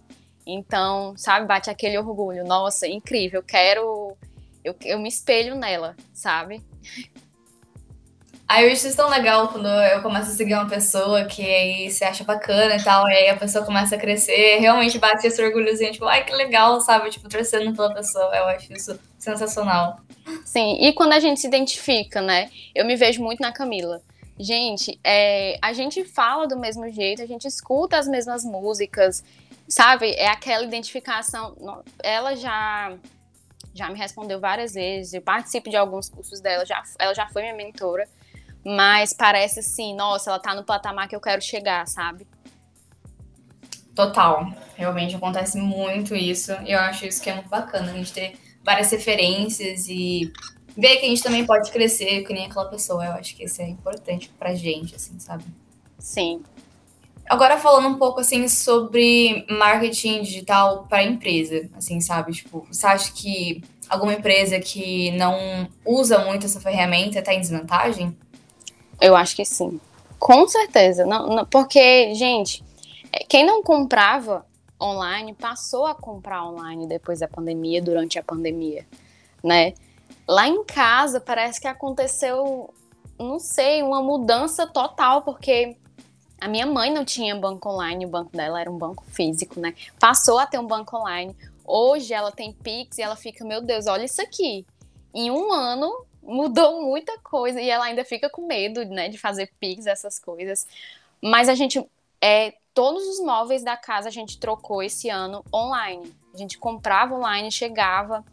Então, 0.53 1.15
sabe, 1.17 1.47
bate 1.47 1.69
aquele 1.69 1.97
orgulho. 1.97 2.45
Nossa, 2.45 2.87
incrível, 2.87 3.41
quero 3.43 4.17
eu, 4.63 4.75
eu 4.83 4.99
me 4.99 5.09
espelho 5.09 5.55
nela, 5.55 5.95
sabe? 6.13 6.61
Aí 8.47 8.65
eu 8.65 8.71
acho 8.71 8.95
tão 8.95 9.09
legal 9.09 9.47
quando 9.47 9.67
eu 9.67 10.01
começo 10.01 10.29
a 10.29 10.33
seguir 10.33 10.55
uma 10.55 10.67
pessoa 10.67 11.23
que 11.23 11.41
aí 11.41 11.89
se 11.89 12.03
acha 12.03 12.23
bacana 12.23 12.75
e 12.75 12.83
tal, 12.83 13.07
e 13.07 13.13
aí 13.13 13.29
a 13.29 13.37
pessoa 13.37 13.65
começa 13.65 13.95
a 13.95 13.99
crescer, 13.99 14.59
realmente 14.59 14.99
bate 14.99 15.25
esse 15.25 15.41
orgulhozinho, 15.41 15.93
tipo, 15.93 16.05
ai 16.05 16.25
que 16.25 16.33
legal, 16.33 16.81
sabe? 16.81 17.09
Tipo, 17.09 17.29
torcendo 17.29 17.73
pela 17.73 17.93
pessoa. 17.93 18.35
Eu 18.35 18.45
acho 18.45 18.73
isso 18.73 18.99
sensacional. 19.17 20.01
Sim, 20.43 20.77
e 20.81 20.91
quando 20.91 21.13
a 21.13 21.19
gente 21.19 21.39
se 21.39 21.47
identifica, 21.47 22.21
né? 22.21 22.49
Eu 22.75 22.85
me 22.85 22.97
vejo 22.97 23.23
muito 23.23 23.39
na 23.39 23.53
Camila. 23.53 24.01
Gente, 24.37 24.99
é, 25.03 25.57
a 25.61 25.71
gente 25.71 26.03
fala 26.03 26.45
do 26.45 26.57
mesmo 26.57 26.89
jeito, 26.89 27.21
a 27.21 27.27
gente 27.27 27.47
escuta 27.47 27.97
as 27.97 28.07
mesmas 28.07 28.43
músicas, 28.43 29.23
sabe? 29.71 30.11
É 30.11 30.27
aquela 30.27 30.63
identificação. 30.63 31.55
Ela 32.03 32.35
já 32.35 32.97
já 33.73 33.89
me 33.89 33.97
respondeu 33.97 34.37
várias 34.37 34.73
vezes, 34.73 35.13
eu 35.13 35.21
participo 35.21 35.69
de 35.69 35.77
alguns 35.77 36.09
cursos 36.09 36.41
dela, 36.41 36.65
já, 36.65 36.83
ela 36.99 37.13
já 37.13 37.25
foi 37.29 37.41
minha 37.43 37.55
mentora. 37.55 38.05
Mas 38.65 39.13
parece 39.13 39.61
assim, 39.61 39.95
nossa, 39.95 40.29
ela 40.29 40.39
tá 40.39 40.53
no 40.53 40.63
patamar 40.63 41.07
que 41.07 41.15
eu 41.15 41.21
quero 41.21 41.41
chegar, 41.41 41.87
sabe? 41.87 42.27
Total. 43.95 44.53
Realmente 44.75 45.15
acontece 45.15 45.57
muito 45.57 46.13
isso. 46.13 46.51
E 46.65 46.73
eu 46.73 46.79
acho 46.79 47.05
isso 47.05 47.21
que 47.23 47.29
é 47.29 47.33
muito 47.33 47.49
bacana, 47.49 47.91
a 47.91 47.95
gente 47.95 48.11
ter 48.11 48.37
várias 48.63 48.91
referências 48.91 49.87
e 49.87 50.31
ver 50.77 50.97
que 50.97 51.05
a 51.05 51.09
gente 51.09 51.23
também 51.23 51.45
pode 51.45 51.71
crescer 51.71 52.23
que 52.23 52.33
nem 52.33 52.45
aquela 52.45 52.65
pessoa. 52.65 53.05
Eu 53.05 53.13
acho 53.13 53.35
que 53.35 53.45
isso 53.45 53.61
é 53.61 53.69
importante 53.69 54.29
pra 54.37 54.53
gente, 54.53 54.95
assim, 54.95 55.17
sabe? 55.17 55.45
Sim. 55.97 56.43
Agora 57.31 57.57
falando 57.57 57.87
um 57.87 57.97
pouco 57.97 58.19
assim 58.19 58.45
sobre 58.49 59.45
marketing 59.49 60.21
digital 60.21 60.85
para 60.89 61.01
empresa, 61.01 61.69
assim, 61.77 62.01
sabe? 62.01 62.33
Tipo, 62.33 62.67
você 62.69 62.85
acha 62.85 63.13
que 63.13 63.63
alguma 63.87 64.13
empresa 64.13 64.59
que 64.59 65.11
não 65.11 65.65
usa 65.85 66.19
muito 66.25 66.45
essa 66.45 66.59
ferramenta 66.59 67.19
está 67.19 67.33
em 67.33 67.39
desvantagem? 67.39 68.13
Eu 68.99 69.15
acho 69.15 69.33
que 69.33 69.45
sim. 69.45 69.79
Com 70.19 70.45
certeza. 70.45 71.05
Não, 71.05 71.27
não, 71.27 71.45
porque, 71.45 72.13
gente, 72.15 72.65
é, 73.13 73.23
quem 73.23 73.45
não 73.45 73.63
comprava 73.63 74.45
online 74.79 75.33
passou 75.33 75.85
a 75.85 75.95
comprar 75.95 76.45
online 76.45 76.85
depois 76.85 77.21
da 77.21 77.29
pandemia, 77.29 77.81
durante 77.81 78.19
a 78.19 78.23
pandemia, 78.23 78.85
né? 79.41 79.73
Lá 80.27 80.49
em 80.49 80.65
casa 80.65 81.21
parece 81.21 81.61
que 81.61 81.67
aconteceu, 81.69 82.73
não 83.17 83.39
sei, 83.39 83.81
uma 83.81 84.03
mudança 84.03 84.67
total, 84.67 85.21
porque 85.21 85.77
a 86.41 86.47
minha 86.47 86.65
mãe 86.65 86.91
não 86.91 87.05
tinha 87.05 87.35
banco 87.35 87.69
online, 87.69 88.03
o 88.03 88.09
banco 88.09 88.35
dela 88.35 88.59
era 88.59 88.69
um 88.69 88.77
banco 88.77 89.05
físico, 89.11 89.59
né? 89.59 89.75
Passou 89.99 90.39
a 90.39 90.47
ter 90.47 90.57
um 90.57 90.65
banco 90.65 90.97
online. 90.97 91.35
Hoje 91.63 92.11
ela 92.15 92.31
tem 92.31 92.51
Pix 92.51 92.97
e 92.97 93.03
ela 93.03 93.15
fica, 93.15 93.45
meu 93.45 93.61
Deus, 93.61 93.85
olha 93.85 94.05
isso 94.05 94.19
aqui. 94.19 94.65
Em 95.13 95.29
um 95.29 95.53
ano 95.53 96.03
mudou 96.23 96.81
muita 96.81 97.15
coisa 97.19 97.61
e 97.61 97.69
ela 97.69 97.85
ainda 97.85 98.03
fica 98.03 98.27
com 98.27 98.47
medo, 98.47 98.83
né, 98.85 99.07
de 99.07 99.19
fazer 99.19 99.51
Pix, 99.59 99.85
essas 99.85 100.17
coisas. 100.17 100.67
Mas 101.21 101.47
a 101.47 101.53
gente, 101.53 101.87
é, 102.19 102.55
todos 102.73 103.07
os 103.07 103.19
móveis 103.23 103.63
da 103.63 103.77
casa 103.77 104.07
a 104.07 104.11
gente 104.11 104.39
trocou 104.39 104.81
esse 104.81 105.09
ano 105.09 105.45
online. 105.53 106.11
A 106.33 106.37
gente 106.37 106.57
comprava 106.57 107.13
online, 107.13 107.51
chegava. 107.51 108.25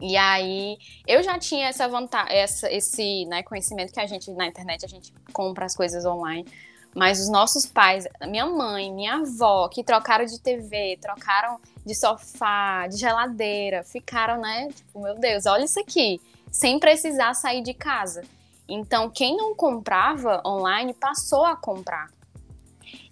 E 0.00 0.16
aí, 0.16 0.78
eu 1.08 1.24
já 1.24 1.38
tinha 1.40 1.66
essa 1.66 1.88
vantagem, 1.88 2.36
essa, 2.36 2.70
esse 2.70 3.24
né, 3.26 3.42
conhecimento 3.42 3.92
que 3.92 4.00
a 4.00 4.06
gente, 4.06 4.30
na 4.30 4.46
internet, 4.46 4.84
a 4.84 4.88
gente 4.88 5.12
compra 5.32 5.64
as 5.64 5.74
coisas 5.74 6.04
online. 6.04 6.46
Mas 6.94 7.20
os 7.20 7.30
nossos 7.30 7.64
pais, 7.64 8.06
minha 8.28 8.46
mãe, 8.46 8.92
minha 8.92 9.16
avó, 9.16 9.68
que 9.68 9.82
trocaram 9.82 10.26
de 10.26 10.38
TV, 10.38 10.98
trocaram 11.00 11.58
de 11.84 11.94
sofá, 11.94 12.86
de 12.86 12.98
geladeira, 12.98 13.82
ficaram, 13.82 14.40
né? 14.40 14.68
Tipo, 14.68 15.00
meu 15.00 15.18
Deus, 15.18 15.46
olha 15.46 15.64
isso 15.64 15.80
aqui 15.80 16.20
sem 16.52 16.78
precisar 16.78 17.32
sair 17.34 17.62
de 17.62 17.72
casa. 17.72 18.22
Então, 18.68 19.08
quem 19.10 19.36
não 19.36 19.54
comprava 19.54 20.42
online 20.46 20.92
passou 20.92 21.44
a 21.44 21.56
comprar. 21.56 22.10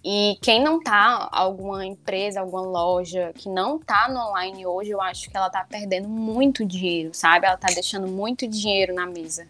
E 0.03 0.37
quem 0.41 0.63
não 0.63 0.79
tá, 0.79 1.27
alguma 1.31 1.85
empresa, 1.85 2.39
alguma 2.39 2.61
loja 2.61 3.33
que 3.35 3.49
não 3.49 3.77
tá 3.77 4.07
no 4.07 4.19
online 4.29 4.65
hoje, 4.65 4.91
eu 4.91 5.01
acho 5.01 5.29
que 5.29 5.35
ela 5.35 5.49
tá 5.49 5.65
perdendo 5.67 6.07
muito 6.07 6.65
dinheiro, 6.65 7.13
sabe? 7.13 7.47
Ela 7.47 7.57
tá 7.57 7.67
deixando 7.73 8.07
muito 8.07 8.47
dinheiro 8.47 8.93
na 8.93 9.05
mesa. 9.05 9.47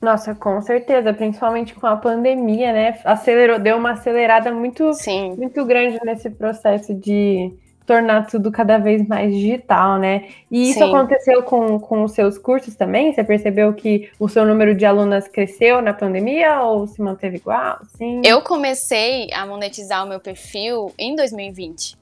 Nossa, 0.00 0.34
com 0.34 0.60
certeza, 0.62 1.12
principalmente 1.12 1.74
com 1.74 1.86
a 1.86 1.96
pandemia, 1.96 2.72
né? 2.72 2.98
Acelerou, 3.04 3.58
deu 3.58 3.76
uma 3.76 3.92
acelerada 3.92 4.50
muito, 4.50 4.94
Sim. 4.94 5.34
muito 5.36 5.62
grande 5.66 5.98
nesse 6.02 6.30
processo 6.30 6.94
de 6.94 7.52
tornar 7.84 8.26
tudo 8.26 8.50
cada 8.50 8.78
vez 8.78 9.06
mais 9.06 9.34
digital, 9.34 9.98
né? 9.98 10.28
E 10.50 10.70
isso 10.70 10.78
Sim. 10.78 10.88
aconteceu 10.88 11.42
com, 11.42 11.78
com 11.78 12.04
os 12.04 12.12
seus 12.12 12.38
cursos 12.38 12.74
também? 12.74 13.12
Você 13.12 13.22
percebeu 13.22 13.74
que 13.74 14.10
o 14.18 14.28
seu 14.28 14.46
número 14.46 14.74
de 14.74 14.86
alunas 14.86 15.28
cresceu 15.28 15.82
na 15.82 15.92
pandemia 15.92 16.62
ou 16.62 16.86
se 16.86 17.02
manteve 17.02 17.36
igual? 17.36 17.80
Sim. 17.98 18.22
Eu 18.24 18.40
comecei 18.40 19.28
a 19.34 19.44
monetizar 19.44 20.04
o 20.04 20.08
meu 20.08 20.20
perfil 20.20 20.94
em 20.98 21.14
2020 21.14 21.98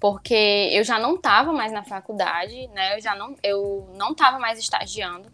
porque 0.00 0.70
eu 0.72 0.84
já 0.84 0.98
não 0.98 1.14
estava 1.14 1.52
mais 1.52 1.72
na 1.72 1.82
faculdade, 1.82 2.68
né? 2.68 2.96
Eu 2.96 3.00
já 3.00 3.14
não, 3.14 3.34
eu 3.42 3.88
não 3.96 4.12
estava 4.12 4.38
mais 4.38 4.58
estagiando. 4.58 5.28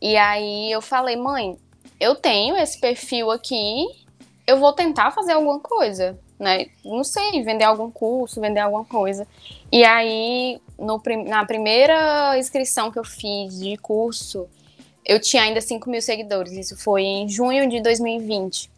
E 0.00 0.16
aí 0.16 0.70
eu 0.70 0.82
falei, 0.82 1.16
mãe, 1.16 1.56
eu 1.98 2.14
tenho 2.14 2.56
esse 2.56 2.78
perfil 2.80 3.30
aqui, 3.30 3.86
eu 4.46 4.58
vou 4.58 4.72
tentar 4.72 5.10
fazer 5.10 5.32
alguma 5.32 5.60
coisa 5.60 6.18
né? 6.38 6.66
Não 6.84 7.02
sei, 7.02 7.42
vender 7.42 7.64
algum 7.64 7.90
curso, 7.90 8.40
vender 8.40 8.60
alguma 8.60 8.84
coisa. 8.84 9.26
E 9.72 9.84
aí, 9.84 10.60
no, 10.78 11.02
na 11.26 11.44
primeira 11.44 12.38
inscrição 12.38 12.90
que 12.90 12.98
eu 12.98 13.04
fiz 13.04 13.58
de 13.58 13.76
curso, 13.78 14.46
eu 15.04 15.20
tinha 15.20 15.42
ainda 15.42 15.60
5 15.60 15.88
mil 15.88 16.02
seguidores. 16.02 16.52
Isso 16.52 16.76
foi 16.76 17.02
em 17.02 17.28
junho 17.28 17.68
de 17.68 17.80
2020. 17.80 18.70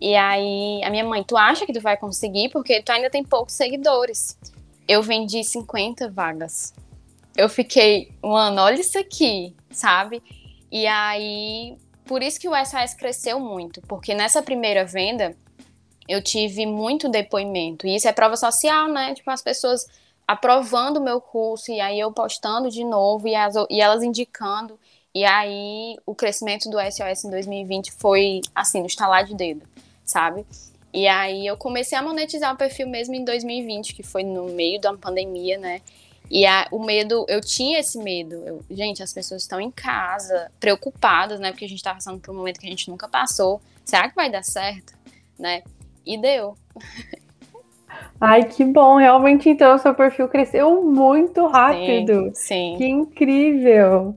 E 0.00 0.14
aí, 0.14 0.82
a 0.84 0.90
minha 0.90 1.04
mãe, 1.04 1.24
tu 1.24 1.36
acha 1.36 1.64
que 1.64 1.72
tu 1.72 1.80
vai 1.80 1.96
conseguir? 1.96 2.50
Porque 2.50 2.82
tu 2.82 2.90
ainda 2.90 3.08
tem 3.08 3.24
poucos 3.24 3.54
seguidores. 3.54 4.38
Eu 4.86 5.02
vendi 5.02 5.42
50 5.42 6.10
vagas. 6.10 6.74
Eu 7.36 7.48
fiquei, 7.48 8.12
mano, 8.22 8.60
olha 8.62 8.80
isso 8.80 8.98
aqui, 8.98 9.54
sabe? 9.70 10.22
E 10.76 10.86
aí, 10.86 11.78
por 12.04 12.22
isso 12.22 12.38
que 12.38 12.46
o 12.46 12.64
SAS 12.66 12.92
cresceu 12.92 13.40
muito. 13.40 13.80
Porque 13.88 14.14
nessa 14.14 14.42
primeira 14.42 14.84
venda, 14.84 15.34
eu 16.06 16.22
tive 16.22 16.66
muito 16.66 17.08
depoimento. 17.08 17.86
E 17.86 17.96
isso 17.96 18.06
é 18.06 18.12
prova 18.12 18.36
social, 18.36 18.86
né? 18.86 19.14
Tipo, 19.14 19.30
as 19.30 19.40
pessoas 19.40 19.86
aprovando 20.28 20.98
o 20.98 21.02
meu 21.02 21.18
curso 21.18 21.70
e 21.70 21.80
aí 21.80 21.98
eu 21.98 22.12
postando 22.12 22.68
de 22.68 22.84
novo 22.84 23.26
e, 23.26 23.34
as, 23.34 23.54
e 23.70 23.80
elas 23.80 24.02
indicando. 24.02 24.78
E 25.14 25.24
aí 25.24 25.96
o 26.04 26.14
crescimento 26.14 26.68
do 26.68 26.76
SOS 26.78 27.24
em 27.24 27.30
2020 27.30 27.92
foi 27.92 28.42
assim, 28.54 28.80
no 28.80 28.86
estalar 28.86 29.24
de 29.24 29.34
dedo, 29.34 29.66
sabe? 30.04 30.44
E 30.92 31.08
aí 31.08 31.46
eu 31.46 31.56
comecei 31.56 31.96
a 31.96 32.02
monetizar 32.02 32.52
o 32.52 32.58
perfil 32.58 32.86
mesmo 32.86 33.14
em 33.14 33.24
2020, 33.24 33.94
que 33.94 34.02
foi 34.02 34.24
no 34.24 34.44
meio 34.44 34.78
da 34.78 34.92
pandemia, 34.94 35.56
né? 35.56 35.80
E 36.30 36.44
a, 36.44 36.66
o 36.70 36.84
medo, 36.84 37.24
eu 37.28 37.40
tinha 37.40 37.78
esse 37.78 37.98
medo. 37.98 38.34
Eu, 38.34 38.64
gente, 38.70 39.02
as 39.02 39.12
pessoas 39.12 39.42
estão 39.42 39.60
em 39.60 39.70
casa, 39.70 40.50
preocupadas, 40.58 41.38
né? 41.38 41.50
Porque 41.50 41.64
a 41.64 41.68
gente 41.68 41.82
tá 41.82 41.94
passando 41.94 42.20
por 42.20 42.34
um 42.34 42.38
momento 42.38 42.58
que 42.58 42.66
a 42.66 42.70
gente 42.70 42.90
nunca 42.90 43.08
passou. 43.08 43.60
Será 43.84 44.08
que 44.08 44.16
vai 44.16 44.30
dar 44.30 44.42
certo? 44.42 44.94
Né? 45.38 45.62
E 46.04 46.18
deu. 46.18 46.56
Ai, 48.20 48.44
que 48.44 48.64
bom. 48.64 48.96
Realmente, 48.96 49.48
então, 49.48 49.74
o 49.74 49.78
seu 49.78 49.94
perfil 49.94 50.28
cresceu 50.28 50.82
muito 50.82 51.46
rápido. 51.46 52.32
Sim. 52.34 52.74
sim. 52.74 52.74
Que 52.78 52.86
incrível. 52.86 54.16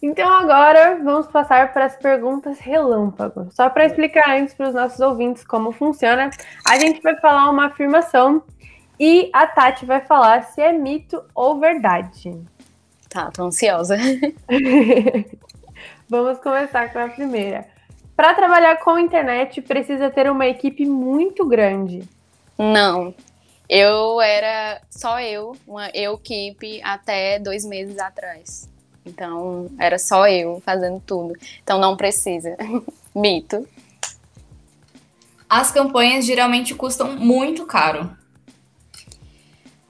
Então, 0.00 0.30
agora 0.30 1.00
vamos 1.02 1.26
passar 1.28 1.72
para 1.72 1.86
as 1.86 1.96
perguntas 1.96 2.58
relâmpago. 2.58 3.48
Só 3.52 3.70
para 3.70 3.86
explicar 3.86 4.38
antes 4.38 4.54
para 4.54 4.68
os 4.68 4.74
nossos 4.74 5.00
ouvintes 5.00 5.42
como 5.44 5.72
funciona, 5.72 6.30
a 6.68 6.78
gente 6.78 7.00
vai 7.00 7.16
falar 7.16 7.50
uma 7.50 7.66
afirmação 7.66 8.42
e 8.98 9.30
a 9.32 9.46
Tati 9.46 9.84
vai 9.84 10.00
falar 10.00 10.42
se 10.44 10.60
é 10.60 10.72
mito 10.72 11.22
ou 11.34 11.58
verdade. 11.58 12.40
Tá, 13.08 13.30
tô 13.30 13.44
ansiosa. 13.44 13.96
vamos 16.08 16.38
começar 16.38 16.92
com 16.92 16.98
a 16.98 17.08
primeira. 17.08 17.66
Para 18.16 18.34
trabalhar 18.34 18.76
com 18.76 18.98
internet, 18.98 19.60
precisa 19.60 20.10
ter 20.10 20.30
uma 20.30 20.46
equipe 20.46 20.86
muito 20.86 21.46
grande. 21.46 22.08
Não. 22.56 23.14
Eu 23.68 24.20
era 24.20 24.80
só 24.90 25.20
eu, 25.20 25.56
uma 25.66 25.90
eu 25.94 26.14
equipe 26.14 26.80
até 26.82 27.38
dois 27.38 27.64
meses 27.64 27.98
atrás. 27.98 28.68
Então, 29.04 29.68
era 29.78 29.98
só 29.98 30.28
eu 30.28 30.62
fazendo 30.64 31.02
tudo. 31.04 31.34
Então, 31.62 31.78
não 31.78 31.96
precisa. 31.96 32.56
Mito. 33.14 33.66
as 35.48 35.70
campanhas 35.70 36.24
geralmente 36.24 36.74
custam 36.74 37.16
muito 37.16 37.64
caro. 37.64 38.10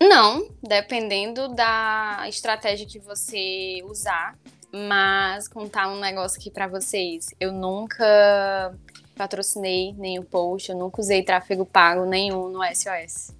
Não, 0.06 0.46
dependendo 0.62 1.48
da 1.48 2.26
estratégia 2.28 2.86
que 2.86 2.98
você 2.98 3.82
usar. 3.84 4.36
Mas 4.70 5.48
contar 5.48 5.88
um 5.88 5.98
negócio 5.98 6.38
aqui 6.38 6.50
para 6.50 6.66
vocês. 6.66 7.28
Eu 7.40 7.52
nunca 7.52 8.74
patrocinei 9.16 9.94
nenhum 9.94 10.24
post, 10.24 10.70
eu 10.70 10.76
nunca 10.76 11.00
usei 11.00 11.22
tráfego 11.22 11.64
pago 11.64 12.04
nenhum 12.04 12.48
no 12.48 12.60
SOS. 12.64 13.32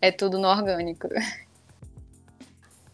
É 0.00 0.12
tudo 0.12 0.38
no 0.38 0.48
orgânico. 0.48 1.08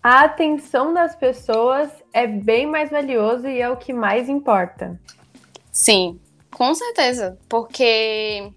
A 0.03 0.23
atenção 0.23 0.95
das 0.95 1.15
pessoas 1.17 1.91
é 2.13 2.27
bem 2.27 2.67
mais 2.67 2.91
valioso 2.91 3.47
e 3.49 3.61
é 3.61 3.69
o 3.69 3.77
que 3.77 3.93
mais 3.93 4.29
importa. 4.29 4.99
Sim, 5.73 6.21
com 6.51 6.73
certeza. 6.75 7.37
Porque 7.49 8.53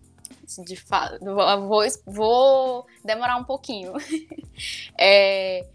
de 0.66 0.76
fato, 0.76 1.20
vou, 1.24 1.82
vou 2.06 2.86
demorar 3.04 3.38
um 3.38 3.44
pouquinho. 3.44 3.94
É, 5.04 5.66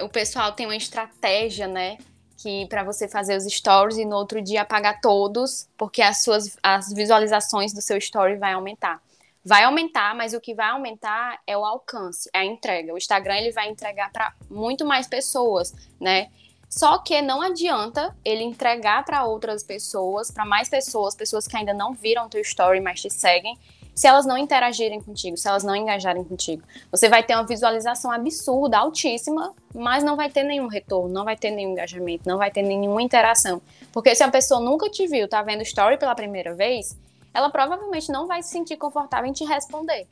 o 0.00 0.08
pessoal 0.08 0.52
tem 0.52 0.66
uma 0.66 0.76
estratégia, 0.76 1.66
né? 1.66 1.98
Que 2.36 2.66
para 2.66 2.84
você 2.84 3.08
fazer 3.08 3.36
os 3.36 3.44
stories 3.44 3.96
e 3.96 4.04
no 4.04 4.14
outro 4.14 4.40
dia 4.40 4.62
apagar 4.62 5.00
todos, 5.00 5.68
porque 5.76 6.00
as 6.02 6.22
suas 6.22 6.56
as 6.62 6.92
visualizações 6.92 7.72
do 7.72 7.80
seu 7.80 7.96
story 7.96 8.36
vai 8.36 8.52
aumentar. 8.52 9.02
Vai 9.44 9.64
aumentar, 9.64 10.14
mas 10.14 10.34
o 10.34 10.40
que 10.40 10.54
vai 10.54 10.68
aumentar 10.68 11.40
é 11.46 11.56
o 11.56 11.64
alcance, 11.64 12.28
é 12.32 12.40
a 12.40 12.44
entrega. 12.44 12.92
O 12.92 12.98
Instagram 12.98 13.36
ele 13.36 13.52
vai 13.52 13.68
entregar 13.68 14.12
para 14.12 14.32
muito 14.50 14.84
mais 14.84 15.08
pessoas, 15.08 15.74
né? 16.00 16.30
Só 16.68 16.98
que 16.98 17.22
não 17.22 17.40
adianta 17.40 18.14
ele 18.24 18.42
entregar 18.42 19.04
para 19.04 19.24
outras 19.24 19.62
pessoas, 19.62 20.30
para 20.30 20.44
mais 20.44 20.68
pessoas, 20.68 21.14
pessoas 21.14 21.46
que 21.46 21.56
ainda 21.56 21.72
não 21.72 21.94
viram 21.94 22.28
teu 22.28 22.40
story, 22.40 22.80
mas 22.80 23.00
te 23.00 23.08
seguem, 23.08 23.56
se 23.96 24.06
elas 24.06 24.26
não 24.26 24.36
interagirem 24.36 25.00
contigo, 25.00 25.38
se 25.38 25.48
elas 25.48 25.64
não 25.64 25.74
engajarem 25.74 26.22
contigo. 26.22 26.62
Você 26.90 27.08
vai 27.08 27.22
ter 27.22 27.34
uma 27.34 27.46
visualização 27.46 28.12
absurda, 28.12 28.76
altíssima, 28.76 29.54
mas 29.74 30.04
não 30.04 30.16
vai 30.16 30.28
ter 30.28 30.44
nenhum 30.44 30.66
retorno, 30.66 31.08
não 31.08 31.24
vai 31.24 31.34
ter 31.34 31.50
nenhum 31.50 31.72
engajamento, 31.72 32.28
não 32.28 32.36
vai 32.36 32.50
ter 32.50 32.60
nenhuma 32.60 33.00
interação. 33.00 33.60
Porque 33.90 34.14
se 34.14 34.22
a 34.22 34.30
pessoa 34.30 34.60
nunca 34.60 34.90
te 34.90 35.06
viu, 35.06 35.26
tá 35.26 35.42
vendo 35.42 35.62
story 35.62 35.96
pela 35.96 36.14
primeira 36.14 36.54
vez, 36.54 36.94
ela 37.32 37.48
provavelmente 37.48 38.12
não 38.12 38.26
vai 38.26 38.42
se 38.42 38.50
sentir 38.50 38.76
confortável 38.76 39.30
em 39.30 39.32
te 39.32 39.44
responder. 39.44 40.06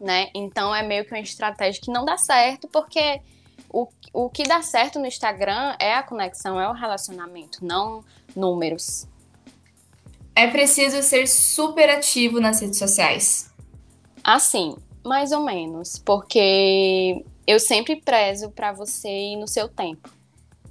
Né? 0.00 0.28
Então 0.34 0.74
é 0.74 0.82
meio 0.82 1.04
que 1.04 1.14
uma 1.14 1.20
estratégia 1.20 1.80
que 1.80 1.92
não 1.92 2.04
dá 2.04 2.18
certo, 2.18 2.66
porque 2.66 3.20
o, 3.72 3.86
o 4.12 4.28
que 4.28 4.42
dá 4.42 4.60
certo 4.60 4.98
no 4.98 5.06
Instagram 5.06 5.76
é 5.78 5.94
a 5.94 6.02
conexão, 6.02 6.60
é 6.60 6.68
o 6.68 6.72
relacionamento, 6.72 7.64
não 7.64 8.04
números. 8.34 9.06
É 10.36 10.48
preciso 10.48 11.00
ser 11.02 11.28
super 11.28 11.88
ativo 11.88 12.40
nas 12.40 12.60
redes 12.60 12.78
sociais. 12.78 13.52
Assim, 14.22 14.76
mais 15.04 15.30
ou 15.30 15.44
menos, 15.44 15.98
porque 15.98 17.24
eu 17.46 17.60
sempre 17.60 17.96
prezo 17.96 18.50
para 18.50 18.72
você 18.72 19.08
ir 19.08 19.36
no 19.36 19.46
seu 19.46 19.68
tempo, 19.68 20.10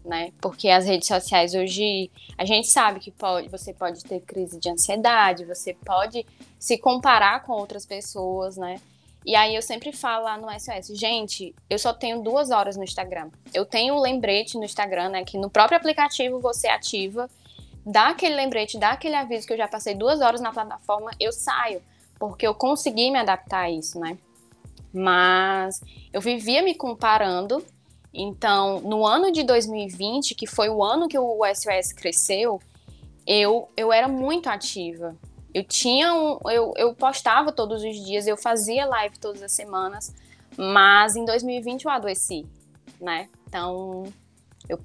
né? 0.03 0.31
Porque 0.41 0.67
as 0.67 0.85
redes 0.85 1.07
sociais 1.07 1.53
hoje, 1.53 2.11
a 2.37 2.43
gente 2.43 2.67
sabe 2.67 2.99
que 2.99 3.11
pode, 3.11 3.47
você 3.47 3.73
pode 3.73 4.03
ter 4.03 4.19
crise 4.21 4.59
de 4.59 4.69
ansiedade, 4.69 5.45
você 5.45 5.73
pode 5.73 6.25
se 6.59 6.77
comparar 6.77 7.43
com 7.43 7.53
outras 7.53 7.85
pessoas, 7.85 8.57
né? 8.57 8.81
E 9.25 9.35
aí 9.35 9.55
eu 9.55 9.61
sempre 9.61 9.93
falo 9.93 10.25
lá 10.25 10.37
no 10.37 10.47
SOS, 10.59 10.97
gente, 10.99 11.55
eu 11.69 11.79
só 11.79 11.93
tenho 11.93 12.21
duas 12.21 12.51
horas 12.51 12.75
no 12.75 12.83
Instagram. 12.83 13.29
Eu 13.53 13.65
tenho 13.65 13.95
um 13.95 14.01
lembrete 14.01 14.57
no 14.57 14.65
Instagram, 14.65 15.09
né? 15.09 15.23
Que 15.23 15.37
no 15.37 15.49
próprio 15.49 15.77
aplicativo 15.77 16.41
você 16.41 16.67
ativa 16.67 17.29
dá 17.85 18.09
aquele 18.09 18.35
lembrete, 18.35 18.79
dá 18.79 18.91
aquele 18.91 19.15
aviso 19.15 19.47
que 19.47 19.53
eu 19.53 19.57
já 19.57 19.67
passei 19.67 19.95
duas 19.95 20.21
horas 20.21 20.41
na 20.41 20.51
plataforma, 20.51 21.11
eu 21.19 21.31
saio, 21.31 21.81
porque 22.17 22.47
eu 22.47 22.53
consegui 22.53 23.11
me 23.11 23.19
adaptar 23.19 23.61
a 23.61 23.71
isso, 23.71 23.99
né? 23.99 24.17
Mas 24.93 25.81
eu 26.11 26.21
vivia 26.21 26.61
me 26.61 26.75
comparando. 26.75 27.63
Então, 28.13 28.79
no 28.81 29.05
ano 29.05 29.31
de 29.31 29.43
2020, 29.43 30.35
que 30.35 30.45
foi 30.45 30.69
o 30.69 30.83
ano 30.83 31.07
que 31.07 31.17
o 31.17 31.41
SOS 31.45 31.91
cresceu, 31.93 32.61
eu, 33.25 33.69
eu 33.75 33.91
era 33.91 34.07
muito 34.07 34.47
ativa. 34.47 35.15
Eu 35.53 35.63
tinha 35.63 36.13
um, 36.13 36.39
eu, 36.49 36.73
eu 36.77 36.93
postava 36.93 37.51
todos 37.51 37.83
os 37.83 37.95
dias, 38.05 38.27
eu 38.27 38.37
fazia 38.37 38.85
live 38.85 39.17
todas 39.19 39.41
as 39.41 39.51
semanas, 39.51 40.13
mas 40.57 41.15
em 41.15 41.25
2020 41.25 41.85
eu 41.85 41.91
adoeci, 41.91 42.45
né? 43.01 43.29
Então, 43.47 44.03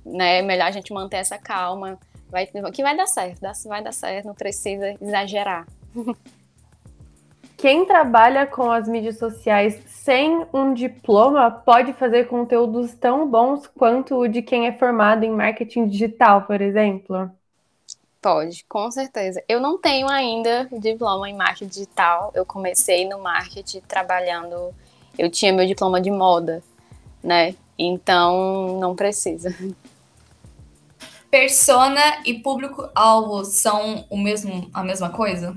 né, 0.05 0.39
é 0.39 0.43
melhor 0.43 0.67
a 0.67 0.71
gente 0.71 0.93
manter 0.93 1.17
essa 1.19 1.39
calma, 1.39 1.99
Vai, 2.31 2.47
que 2.47 2.83
vai 2.83 2.97
dar 2.97 3.07
certo, 3.07 3.41
vai 3.67 3.83
dar 3.83 3.93
certo, 3.93 4.27
não 4.27 4.35
precisa 4.35 4.95
exagerar. 5.01 5.67
Quem 7.57 7.85
trabalha 7.85 8.47
com 8.47 8.71
as 8.71 8.87
mídias 8.87 9.19
sociais 9.19 9.83
sem 9.87 10.47
um 10.53 10.73
diploma 10.73 11.51
pode 11.51 11.93
fazer 11.93 12.29
conteúdos 12.29 12.95
tão 12.95 13.29
bons 13.29 13.67
quanto 13.67 14.15
o 14.15 14.29
de 14.29 14.43
quem 14.43 14.69
é 14.69 14.73
formado 14.73 15.25
em 15.25 15.31
marketing 15.31 15.89
digital, 15.89 16.43
por 16.43 16.61
exemplo? 16.61 17.29
Pode, 18.23 18.65
com 18.69 18.89
certeza. 18.93 19.43
Eu 19.49 19.61
não 19.61 19.77
tenho 19.77 20.09
ainda 20.09 20.69
diploma 20.73 21.29
em 21.29 21.37
marketing 21.37 21.67
digital. 21.67 22.31
Eu 22.33 22.47
comecei 22.47 23.09
no 23.09 23.19
marketing 23.19 23.81
trabalhando. 23.81 24.73
Eu 25.19 25.29
tinha 25.29 25.53
meu 25.53 25.67
diploma 25.67 26.01
de 26.01 26.13
moda, 26.13 26.63
né? 27.23 27.57
Então 27.77 28.79
não 28.79 28.95
precisa. 28.95 29.53
Persona 31.31 32.23
e 32.25 32.35
público-alvo 32.35 33.45
são 33.45 34.05
o 34.09 34.17
mesmo, 34.17 34.69
a 34.73 34.83
mesma 34.83 35.11
coisa? 35.11 35.57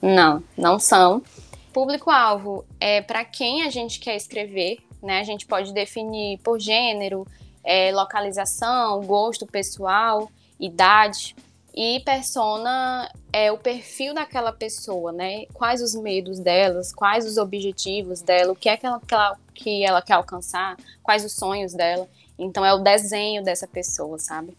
Não, 0.00 0.42
não 0.56 0.78
são. 0.78 1.22
Público-alvo 1.72 2.64
é 2.80 3.00
para 3.00 3.24
quem 3.24 3.62
a 3.62 3.70
gente 3.70 3.98
quer 3.98 4.16
escrever, 4.16 4.78
né? 5.02 5.20
A 5.20 5.24
gente 5.24 5.46
pode 5.46 5.72
definir 5.72 6.38
por 6.38 6.58
gênero, 6.58 7.26
é, 7.64 7.92
localização, 7.92 9.02
gosto 9.02 9.46
pessoal, 9.46 10.30
idade. 10.58 11.34
E 11.74 12.00
persona 12.00 13.10
é 13.30 13.52
o 13.52 13.58
perfil 13.58 14.14
daquela 14.14 14.50
pessoa, 14.50 15.12
né? 15.12 15.44
Quais 15.52 15.82
os 15.82 15.94
medos 15.94 16.38
delas, 16.38 16.90
quais 16.90 17.26
os 17.26 17.36
objetivos 17.36 18.22
dela, 18.22 18.52
o 18.52 18.56
que 18.56 18.70
é 18.70 18.76
que 18.78 18.86
ela, 18.86 19.00
que 19.00 19.14
ela, 19.14 19.38
que 19.52 19.84
ela 19.84 20.00
quer 20.00 20.14
alcançar, 20.14 20.76
quais 21.02 21.24
os 21.24 21.32
sonhos 21.34 21.74
dela. 21.74 22.08
Então 22.38 22.64
é 22.64 22.72
o 22.72 22.78
desenho 22.78 23.42
dessa 23.42 23.66
pessoa, 23.66 24.18
sabe? 24.18 24.56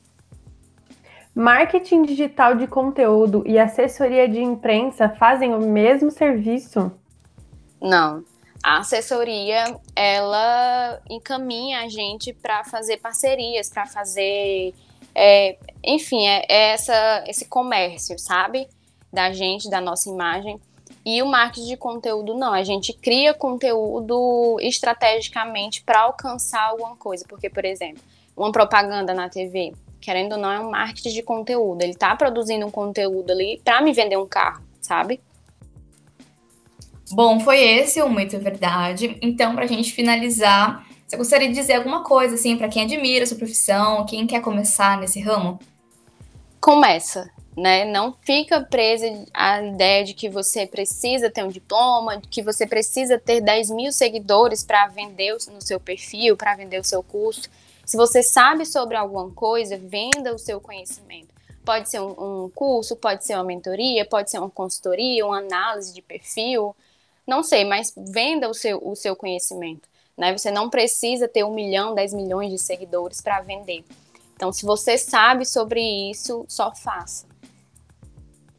Marketing 1.37 2.01
digital 2.01 2.55
de 2.55 2.65
conteúdo 2.65 3.43
e 3.45 3.59
assessoria 3.59 4.27
de 4.27 4.41
imprensa 4.41 5.07
fazem 5.07 5.53
o 5.53 5.59
mesmo 5.59 6.09
serviço? 6.09 6.91
Não. 7.79 8.25
A 8.63 8.79
assessoria, 8.79 9.79
ela 9.95 10.99
encaminha 11.07 11.81
a 11.81 11.89
gente 11.89 12.33
para 12.33 12.63
fazer 12.63 12.97
parcerias, 12.97 13.69
para 13.69 13.85
fazer, 13.85 14.73
é, 15.13 15.59
enfim, 15.83 16.25
é, 16.25 16.43
é 16.49 16.71
essa, 16.71 17.23
esse 17.27 17.45
comércio, 17.45 18.17
sabe? 18.17 18.67
Da 19.13 19.31
gente, 19.31 19.69
da 19.69 19.79
nossa 19.79 20.09
imagem. 20.09 20.59
E 21.05 21.21
o 21.21 21.27
marketing 21.27 21.67
de 21.67 21.77
conteúdo 21.77 22.33
não, 22.33 22.51
a 22.51 22.63
gente 22.63 22.93
cria 22.93 23.31
conteúdo 23.31 24.57
estrategicamente 24.59 25.83
para 25.83 25.99
alcançar 25.99 26.63
alguma 26.63 26.95
coisa. 26.95 27.23
Porque, 27.29 27.47
por 27.47 27.63
exemplo, 27.63 28.01
uma 28.35 28.51
propaganda 28.51 29.13
na 29.13 29.29
TV, 29.29 29.71
querendo 30.07 30.31
ou 30.31 30.37
não, 30.37 30.49
é 30.49 30.59
um 30.61 30.71
marketing 30.71 31.09
de 31.09 31.21
conteúdo. 31.21 31.81
Ele 31.81 31.93
tá 31.93 32.15
produzindo 32.15 32.65
um 32.65 32.71
conteúdo 32.71 33.29
ali 33.29 33.59
para 33.61 33.81
me 33.81 33.91
vender 33.91 34.15
um 34.15 34.25
carro, 34.25 34.63
sabe? 34.79 35.19
Bom, 37.11 37.41
foi 37.41 37.59
esse 37.59 38.01
o 38.01 38.07
Muito 38.07 38.39
Verdade. 38.39 39.17
Então, 39.21 39.53
para 39.53 39.65
a 39.65 39.67
gente 39.67 39.91
finalizar, 39.91 40.87
você 41.05 41.17
gostaria 41.17 41.49
de 41.49 41.53
dizer 41.53 41.73
alguma 41.73 42.05
coisa, 42.05 42.35
assim, 42.35 42.55
para 42.55 42.69
quem 42.69 42.83
admira 42.83 43.25
a 43.25 43.27
sua 43.27 43.35
profissão, 43.35 44.05
quem 44.05 44.25
quer 44.25 44.41
começar 44.41 44.97
nesse 44.97 45.19
ramo? 45.19 45.59
Começa, 46.61 47.29
né? 47.57 47.83
Não 47.83 48.15
fica 48.21 48.61
presa 48.61 49.07
à 49.33 49.61
ideia 49.61 50.05
de 50.05 50.13
que 50.13 50.29
você 50.29 50.65
precisa 50.65 51.29
ter 51.29 51.43
um 51.43 51.49
diploma, 51.49 52.21
que 52.31 52.41
você 52.41 52.65
precisa 52.65 53.19
ter 53.19 53.41
10 53.41 53.71
mil 53.71 53.91
seguidores 53.91 54.63
para 54.63 54.87
vender 54.87 55.35
no 55.51 55.61
seu 55.61 55.81
perfil, 55.81 56.37
para 56.37 56.55
vender 56.55 56.79
o 56.79 56.83
seu 56.85 57.03
curso. 57.03 57.49
Se 57.87 57.95
você 57.95 58.21
sabe 58.21 58.65
sobre 58.65 58.97
alguma 58.97 59.31
coisa, 59.31 59.77
venda 59.77 60.35
o 60.35 60.37
seu 60.37 60.59
conhecimento. 60.59 61.33
Pode 61.63 61.89
ser 61.89 62.01
um, 62.01 62.43
um 62.43 62.49
curso, 62.49 62.97
pode 62.97 63.25
ser 63.25 63.35
uma 63.35 63.45
mentoria, 63.45 64.05
pode 64.05 64.29
ser 64.29 64.39
uma 64.39 64.49
consultoria, 64.49 65.25
uma 65.25 65.37
análise 65.37 65.93
de 65.93 66.01
perfil, 66.01 66.75
não 67.25 67.41
sei, 67.41 67.63
mas 67.63 67.93
venda 67.95 68.49
o 68.49 68.53
seu, 68.53 68.85
o 68.85 68.93
seu 68.93 69.15
conhecimento. 69.15 69.87
Né? 70.17 70.37
Você 70.37 70.51
não 70.51 70.69
precisa 70.69 71.29
ter 71.29 71.45
um 71.45 71.53
milhão, 71.53 71.95
dez 71.95 72.13
milhões 72.13 72.51
de 72.51 72.57
seguidores 72.57 73.21
para 73.21 73.39
vender. 73.39 73.85
Então, 74.35 74.51
se 74.51 74.65
você 74.65 74.97
sabe 74.97 75.45
sobre 75.45 75.81
isso, 76.11 76.43
só 76.49 76.75
faça. 76.75 77.25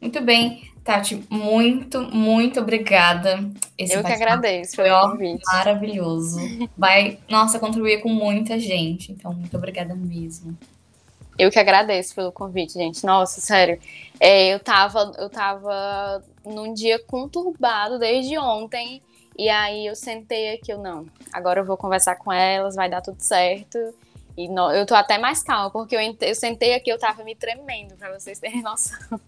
Muito 0.01 0.21
bem. 0.21 0.73
Tati, 0.89 1.23
muito, 1.29 2.01
muito 2.01 2.59
obrigada. 2.59 3.47
Esse 3.77 3.93
Eu 3.93 4.03
que 4.03 4.11
agradeço 4.11 4.75
foi 4.75 4.89
ó, 4.89 5.15
maravilhoso. 5.45 6.39
Vai, 6.75 7.19
nossa, 7.29 7.59
contribuir 7.59 8.01
com 8.01 8.09
muita 8.09 8.57
gente. 8.57 9.11
Então, 9.11 9.31
muito 9.31 9.55
obrigada 9.55 9.93
mesmo. 9.93 10.57
Eu 11.37 11.51
que 11.51 11.59
agradeço 11.59 12.15
pelo 12.15 12.31
convite, 12.31 12.73
gente. 12.73 13.05
Nossa, 13.05 13.39
sério. 13.39 13.79
É, 14.19 14.47
eu, 14.47 14.59
tava, 14.59 15.11
eu 15.19 15.29
tava 15.29 16.23
num 16.43 16.73
dia 16.73 16.97
conturbado 16.97 17.99
desde 17.99 18.35
ontem. 18.39 18.99
E 19.37 19.47
aí 19.47 19.85
eu 19.85 19.95
sentei 19.95 20.55
aqui, 20.55 20.73
eu 20.73 20.79
não. 20.79 21.05
Agora 21.31 21.59
eu 21.59 21.65
vou 21.65 21.77
conversar 21.77 22.15
com 22.15 22.33
elas, 22.33 22.73
vai 22.73 22.89
dar 22.89 23.01
tudo 23.01 23.21
certo. 23.21 23.77
E 24.35 24.49
eu 24.75 24.85
tô 24.87 24.95
até 24.95 25.19
mais 25.19 25.43
calma, 25.43 25.69
porque 25.69 25.95
eu, 25.95 25.99
eu 26.21 26.33
sentei 26.33 26.73
aqui, 26.73 26.89
eu 26.89 26.97
tava 26.97 27.23
me 27.23 27.35
tremendo, 27.35 27.95
pra 27.95 28.17
vocês 28.17 28.39
terem 28.39 28.63
noção. 28.63 29.19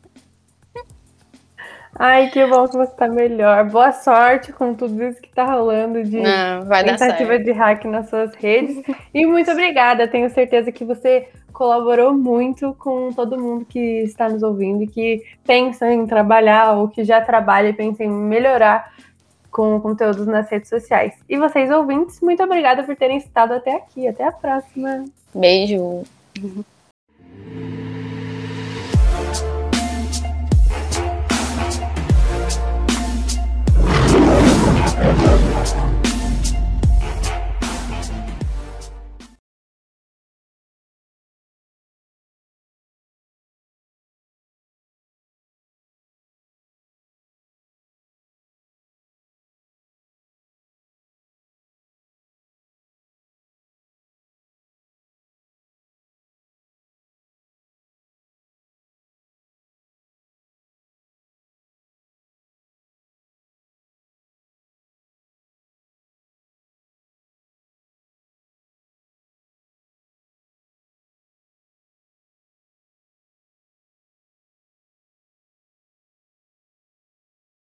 Ai, 2.03 2.31
que 2.31 2.43
bom 2.47 2.67
que 2.67 2.75
você 2.75 2.91
tá 2.95 3.07
melhor. 3.07 3.63
Boa 3.69 3.91
sorte 3.91 4.51
com 4.51 4.73
tudo 4.73 5.03
isso 5.03 5.21
que 5.21 5.29
tá 5.29 5.45
rolando 5.45 6.03
de 6.03 6.19
Não, 6.19 6.67
tentativa 6.83 7.37
de 7.37 7.51
hack 7.51 7.85
nas 7.85 8.09
suas 8.09 8.33
redes. 8.33 8.81
e 9.13 9.23
muito 9.27 9.51
obrigada. 9.51 10.07
Tenho 10.07 10.27
certeza 10.31 10.71
que 10.71 10.83
você 10.83 11.27
colaborou 11.53 12.11
muito 12.11 12.75
com 12.79 13.13
todo 13.13 13.39
mundo 13.39 13.65
que 13.65 14.01
está 14.01 14.27
nos 14.27 14.41
ouvindo 14.41 14.81
e 14.81 14.87
que 14.87 15.21
pensa 15.45 15.93
em 15.93 16.07
trabalhar 16.07 16.71
ou 16.71 16.87
que 16.87 17.03
já 17.03 17.21
trabalha 17.21 17.67
e 17.67 17.73
pensa 17.73 18.03
em 18.03 18.09
melhorar 18.09 18.91
com 19.51 19.79
conteúdos 19.79 20.25
nas 20.25 20.49
redes 20.49 20.69
sociais. 20.69 21.13
E 21.29 21.37
vocês 21.37 21.69
ouvintes, 21.69 22.19
muito 22.19 22.41
obrigada 22.41 22.81
por 22.81 22.95
terem 22.95 23.17
estado 23.17 23.53
até 23.53 23.75
aqui. 23.75 24.07
Até 24.07 24.23
a 24.25 24.31
próxima. 24.31 25.05
Beijo. 25.35 26.03